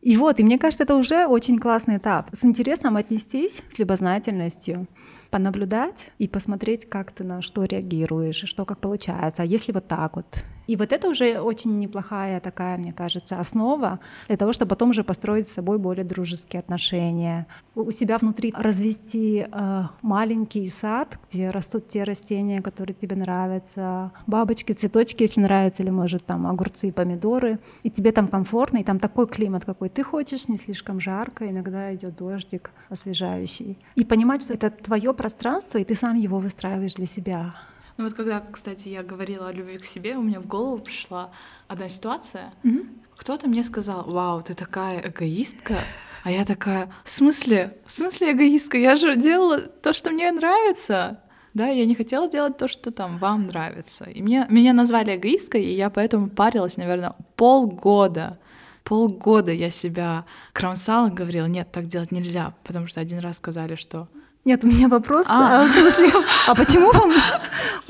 И 0.00 0.16
вот, 0.16 0.40
и 0.40 0.42
мне 0.44 0.58
кажется, 0.58 0.84
это 0.84 0.96
уже 0.96 1.26
очень 1.26 1.58
классный 1.58 1.98
этап. 1.98 2.28
С 2.32 2.44
интересом 2.44 2.96
отнестись, 2.96 3.62
с 3.68 3.78
любознательностью, 3.78 4.86
понаблюдать 5.34 6.12
и 6.20 6.28
посмотреть, 6.28 6.88
как 6.88 7.10
ты 7.10 7.24
на 7.24 7.42
что 7.42 7.64
реагируешь, 7.64 8.44
что 8.46 8.64
как 8.64 8.78
получается. 8.78 9.42
А 9.42 9.44
если 9.44 9.72
вот 9.72 9.88
так 9.88 10.14
вот? 10.14 10.44
И 10.66 10.76
вот 10.76 10.92
это 10.92 11.08
уже 11.08 11.40
очень 11.40 11.78
неплохая 11.78 12.40
такая, 12.40 12.78
мне 12.78 12.92
кажется, 12.92 13.38
основа 13.38 14.00
для 14.28 14.36
того, 14.36 14.52
чтобы 14.52 14.70
потом 14.70 14.90
уже 14.90 15.04
построить 15.04 15.48
с 15.48 15.52
собой 15.52 15.78
более 15.78 16.04
дружеские 16.04 16.60
отношения. 16.60 17.46
У 17.74 17.90
себя 17.90 18.18
внутри 18.18 18.52
развести 18.56 19.46
э, 19.50 19.82
маленький 20.02 20.66
сад, 20.66 21.18
где 21.28 21.50
растут 21.50 21.88
те 21.88 22.04
растения, 22.04 22.62
которые 22.62 22.94
тебе 22.94 23.16
нравятся, 23.16 24.12
бабочки, 24.26 24.72
цветочки, 24.72 25.24
если 25.24 25.40
нравятся, 25.40 25.82
или, 25.82 25.90
может, 25.90 26.24
там 26.24 26.46
огурцы 26.46 26.88
и 26.88 26.92
помидоры. 26.92 27.58
И 27.82 27.90
тебе 27.90 28.12
там 28.12 28.28
комфортно, 28.28 28.78
и 28.78 28.84
там 28.84 28.98
такой 28.98 29.26
климат, 29.26 29.64
какой 29.64 29.88
ты 29.88 30.02
хочешь, 30.02 30.48
не 30.48 30.58
слишком 30.58 31.00
жарко, 31.00 31.50
иногда 31.50 31.94
идет 31.94 32.16
дождик 32.16 32.70
освежающий. 32.88 33.78
И 33.96 34.04
понимать, 34.04 34.42
что 34.42 34.54
это 34.54 34.70
твое 34.70 35.12
пространство, 35.24 35.78
и 35.78 35.84
ты 35.84 35.94
сам 35.94 36.16
его 36.16 36.38
выстраиваешь 36.38 36.96
для 36.96 37.06
себя. 37.06 37.54
Ну 37.96 38.04
вот 38.04 38.12
когда, 38.12 38.42
кстати, 38.52 38.90
я 38.90 39.02
говорила 39.02 39.48
о 39.48 39.52
любви 39.52 39.78
к 39.78 39.86
себе, 39.86 40.18
у 40.18 40.22
меня 40.22 40.38
в 40.38 40.46
голову 40.46 40.76
пришла 40.80 41.30
одна 41.66 41.88
ситуация. 41.88 42.52
Мгм. 42.62 42.90
Кто-то 43.16 43.48
мне 43.48 43.64
сказал, 43.64 44.04
вау, 44.04 44.42
ты 44.42 44.52
такая 44.52 45.00
эгоистка. 45.00 45.78
А 46.24 46.30
я 46.30 46.44
такая, 46.44 46.92
в 47.04 47.08
смысле? 47.08 47.78
В 47.86 47.92
смысле 47.92 48.32
эгоистка? 48.32 48.76
Я 48.76 48.96
же 48.96 49.16
делала 49.16 49.60
то, 49.60 49.94
что 49.94 50.10
мне 50.10 50.30
нравится. 50.30 51.20
Да, 51.54 51.68
я 51.68 51.86
не 51.86 51.94
хотела 51.94 52.28
делать 52.28 52.58
то, 52.58 52.68
что 52.68 52.90
там 52.90 53.16
вам 53.16 53.46
нравится. 53.46 54.04
И 54.04 54.20
мне, 54.20 54.46
меня 54.50 54.74
назвали 54.74 55.16
эгоисткой, 55.16 55.64
и 55.64 55.74
я 55.74 55.88
поэтому 55.88 56.28
парилась, 56.28 56.76
наверное, 56.76 57.14
полгода. 57.36 58.38
Полгода 58.82 59.52
я 59.52 59.70
себя 59.70 60.26
кромсала, 60.52 61.08
говорила, 61.08 61.46
нет, 61.46 61.72
так 61.72 61.86
делать 61.86 62.12
нельзя, 62.12 62.52
потому 62.62 62.86
что 62.86 63.00
один 63.00 63.20
раз 63.20 63.38
сказали, 63.38 63.74
что 63.76 64.08
Нет, 64.44 64.62
у 64.62 64.66
меня 64.66 64.88
вопрос, 64.88 65.26
А. 65.28 65.62
а, 65.62 65.66
в 65.66 65.70
смысле, 65.70 66.12
а 66.46 66.54
почему 66.54 66.92
вам... 66.92 67.12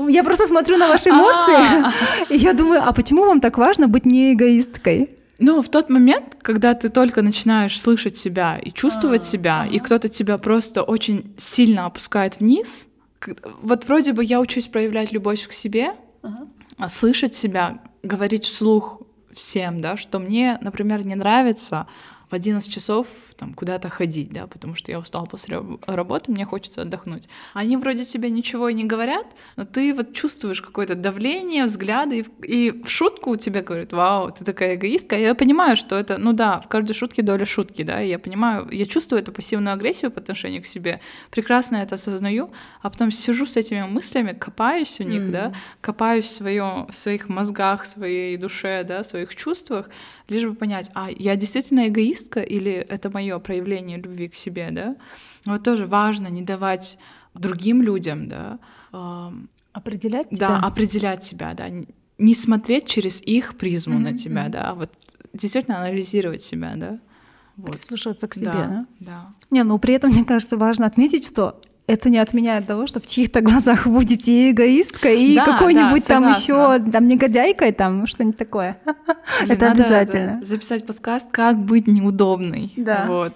Я 0.08 0.22
просто 0.22 0.46
смотрю 0.46 0.76
на 0.76 0.88
ваши 0.88 1.10
эмоции, 1.10 1.92
и 2.30 2.36
я 2.36 2.52
думаю, 2.52 2.82
а 2.84 2.92
почему 2.92 3.24
вам 3.24 3.40
так 3.40 3.58
важно 3.58 3.88
быть 3.88 4.06
не 4.06 4.34
эгоисткой? 4.34 5.10
Ну, 5.40 5.62
в 5.62 5.68
тот 5.68 5.90
момент, 5.90 6.36
когда 6.42 6.74
ты 6.74 6.90
только 6.90 7.22
начинаешь 7.22 7.80
слышать 7.80 8.16
себя 8.16 8.56
и 8.56 8.70
чувствовать 8.70 9.22
А, 9.22 9.24
себя, 9.24 9.66
и 9.68 9.80
кто-то 9.80 10.08
тебя 10.08 10.38
просто 10.38 10.82
очень 10.82 11.34
сильно 11.36 11.86
опускает 11.86 12.38
вниз, 12.38 12.86
вот 13.60 13.86
вроде 13.86 14.12
бы 14.12 14.24
я 14.24 14.40
учусь 14.40 14.68
проявлять 14.68 15.12
любовь 15.12 15.46
к 15.48 15.52
себе, 15.52 15.94
а 16.78 16.88
слышать 16.88 17.34
себя, 17.34 17.78
говорить 18.02 18.44
вслух 18.44 19.02
всем, 19.32 19.80
да, 19.80 19.96
что 19.96 20.20
мне, 20.20 20.58
например, 20.60 21.04
не 21.04 21.16
нравится 21.16 21.88
в 22.30 22.34
11 22.34 22.72
часов 22.72 23.06
там 23.36 23.54
куда-то 23.54 23.88
ходить, 23.88 24.32
да, 24.32 24.46
потому 24.46 24.74
что 24.74 24.90
я 24.92 24.98
устала 24.98 25.24
после 25.26 25.56
раб- 25.56 25.82
работы, 25.86 26.32
мне 26.32 26.44
хочется 26.44 26.82
отдохнуть. 26.82 27.28
Они 27.52 27.76
вроде 27.76 28.04
тебе 28.04 28.30
ничего 28.30 28.68
и 28.68 28.74
не 28.74 28.84
говорят, 28.84 29.26
но 29.56 29.64
ты 29.64 29.94
вот 29.94 30.12
чувствуешь 30.14 30.62
какое-то 30.62 30.94
давление, 30.94 31.64
взгляды, 31.64 32.18
и 32.18 32.22
в, 32.22 32.28
и 32.44 32.82
в 32.84 32.88
шутку 32.90 33.36
тебе 33.36 33.60
говорят, 33.62 33.92
вау, 33.92 34.30
ты 34.30 34.44
такая 34.44 34.74
эгоистка. 34.76 35.16
Я 35.18 35.34
понимаю, 35.34 35.76
что 35.76 35.96
это, 35.96 36.18
ну 36.18 36.32
да, 36.32 36.60
в 36.60 36.68
каждой 36.68 36.94
шутке 36.94 37.22
доля 37.22 37.44
шутки, 37.46 37.82
да, 37.82 38.02
и 38.02 38.08
я 38.08 38.18
понимаю, 38.18 38.68
я 38.72 38.86
чувствую 38.86 39.20
эту 39.22 39.32
пассивную 39.32 39.74
агрессию 39.74 40.10
по 40.10 40.20
отношению 40.20 40.62
к 40.62 40.66
себе, 40.66 41.00
прекрасно 41.30 41.76
это 41.76 41.94
осознаю, 41.96 42.50
а 42.82 42.90
потом 42.90 43.10
сижу 43.10 43.46
с 43.46 43.56
этими 43.56 43.82
мыслями, 43.82 44.32
копаюсь 44.32 45.00
у 45.00 45.04
них, 45.04 45.30
да, 45.30 45.52
копаюсь 45.80 46.24
в, 46.24 46.30
своё- 46.30 46.86
в 46.90 46.94
своих 46.94 47.28
мозгах, 47.28 47.82
в 47.82 47.86
своей 47.86 48.36
душе, 48.36 48.84
да, 48.84 49.02
в 49.02 49.06
своих 49.06 49.34
чувствах, 49.34 49.88
лишь 50.28 50.44
бы 50.44 50.54
понять, 50.54 50.90
а 50.94 51.10
я 51.10 51.36
действительно 51.36 51.88
эгоистка 51.88 52.40
или 52.40 52.72
это 52.72 53.10
мое 53.10 53.38
проявление 53.38 53.98
любви 53.98 54.28
к 54.28 54.34
себе, 54.34 54.68
да? 54.70 54.96
Вот 55.46 55.62
тоже 55.62 55.86
важно 55.86 56.28
не 56.28 56.42
давать 56.42 56.98
другим 57.34 57.82
людям, 57.82 58.28
да, 58.28 58.58
Определять 59.72 60.28
да, 60.30 60.36
тебя? 60.36 60.58
определять 60.58 61.24
себя, 61.24 61.54
да, 61.54 61.66
не 62.18 62.34
смотреть 62.34 62.86
через 62.86 63.20
их 63.22 63.56
призму 63.56 63.98
на 63.98 64.10
Мгм, 64.10 64.16
тебя, 64.16 64.48
да, 64.48 64.70
а 64.70 64.74
вот 64.74 64.90
действительно 65.32 65.78
анализировать 65.78 66.42
себя, 66.42 66.74
да. 66.76 67.00
Вот. 67.56 67.72
Прислушиваться 67.72 68.28
к 68.28 68.34
себе, 68.34 68.46
да, 68.46 68.68
да? 68.68 68.86
да. 69.00 69.34
Не, 69.50 69.62
ну 69.64 69.78
при 69.78 69.94
этом, 69.94 70.10
мне 70.10 70.24
кажется, 70.24 70.56
важно 70.56 70.86
отметить, 70.86 71.26
что 71.26 71.60
это 71.86 72.08
не 72.10 72.18
отменяет 72.18 72.66
того, 72.66 72.86
что 72.86 73.00
в 73.00 73.06
чьих-то 73.06 73.40
глазах 73.40 73.86
будете 73.86 74.50
эгоисткой, 74.50 75.22
и 75.22 75.36
Да, 75.36 75.44
какой-нибудь 75.44 76.02
да, 76.06 76.14
там 76.14 76.30
еще 76.30 76.78
там 76.90 77.06
негодяйкой, 77.06 77.72
там 77.72 78.06
что-нибудь 78.06 78.38
такое. 78.38 78.78
Блин, 79.40 79.50
Это 79.52 79.70
обязательно. 79.70 80.44
записать 80.44 80.86
подкаст 80.86 81.26
«Как 81.30 81.58
быть 81.58 81.86
неудобной». 81.86 82.72
Да. 82.76 83.04
Вот. 83.06 83.34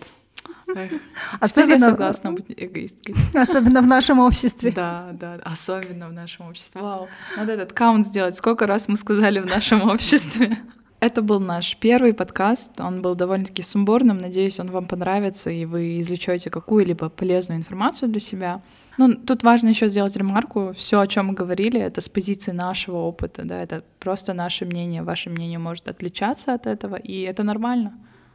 Эх, 0.75 0.91
Теперь 1.49 1.69
я 1.71 1.77
Особенно- 1.77 1.79
согласна 1.81 2.33
быть 2.33 2.47
эгоисткой. 2.55 3.15
Особенно 3.35 3.81
в 3.83 3.87
нашем 3.87 4.19
обществе. 4.19 4.71
Да, 4.71 5.11
да, 5.13 5.37
особенно 5.45 6.09
в 6.09 6.13
нашем 6.13 6.49
обществе. 6.49 6.81
Вау, 6.81 7.09
надо 7.37 7.53
этот 7.53 7.73
каунт 7.73 8.07
сделать. 8.07 8.35
Сколько 8.37 8.67
раз 8.67 8.87
мы 8.89 8.97
сказали 8.97 9.41
в 9.41 9.47
нашем 9.47 9.89
обществе? 9.89 10.59
Это 11.01 11.23
был 11.23 11.39
наш 11.39 11.77
первый 11.77 12.13
подкаст. 12.13 12.81
Он 12.81 13.03
был 13.03 13.15
довольно-таки 13.15 13.63
сумбурным. 13.63 14.19
Надеюсь, 14.19 14.59
он 14.59 14.71
вам 14.71 14.87
понравится, 14.87 15.49
и 15.49 15.65
вы 15.65 16.01
извлечете 16.01 16.51
какую-либо 16.51 17.09
полезную 17.09 17.59
информацию 17.59 18.09
для 18.09 18.21
себя. 18.21 18.61
Ну, 18.97 19.15
тут 19.15 19.45
важно 19.45 19.69
еще 19.69 19.89
сделать 19.89 20.17
ремарку. 20.17 20.73
Все, 20.73 20.99
о 20.99 21.07
чем 21.07 21.27
мы 21.27 21.35
говорили, 21.35 21.81
это 21.81 22.01
с 22.01 22.09
позиции 22.09 22.51
нашего 22.51 22.97
опыта, 22.97 23.45
да, 23.45 23.63
это 23.63 23.85
просто 24.01 24.33
наше 24.33 24.65
мнение. 24.65 25.05
Ваше 25.05 25.31
мнение 25.31 25.61
может 25.61 25.87
отличаться 25.87 26.53
от 26.53 26.67
этого, 26.67 26.97
и 26.97 27.21
это 27.21 27.45
нормально. 27.45 27.93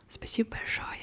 Спасибо 0.09 0.51
большое. 0.51 1.02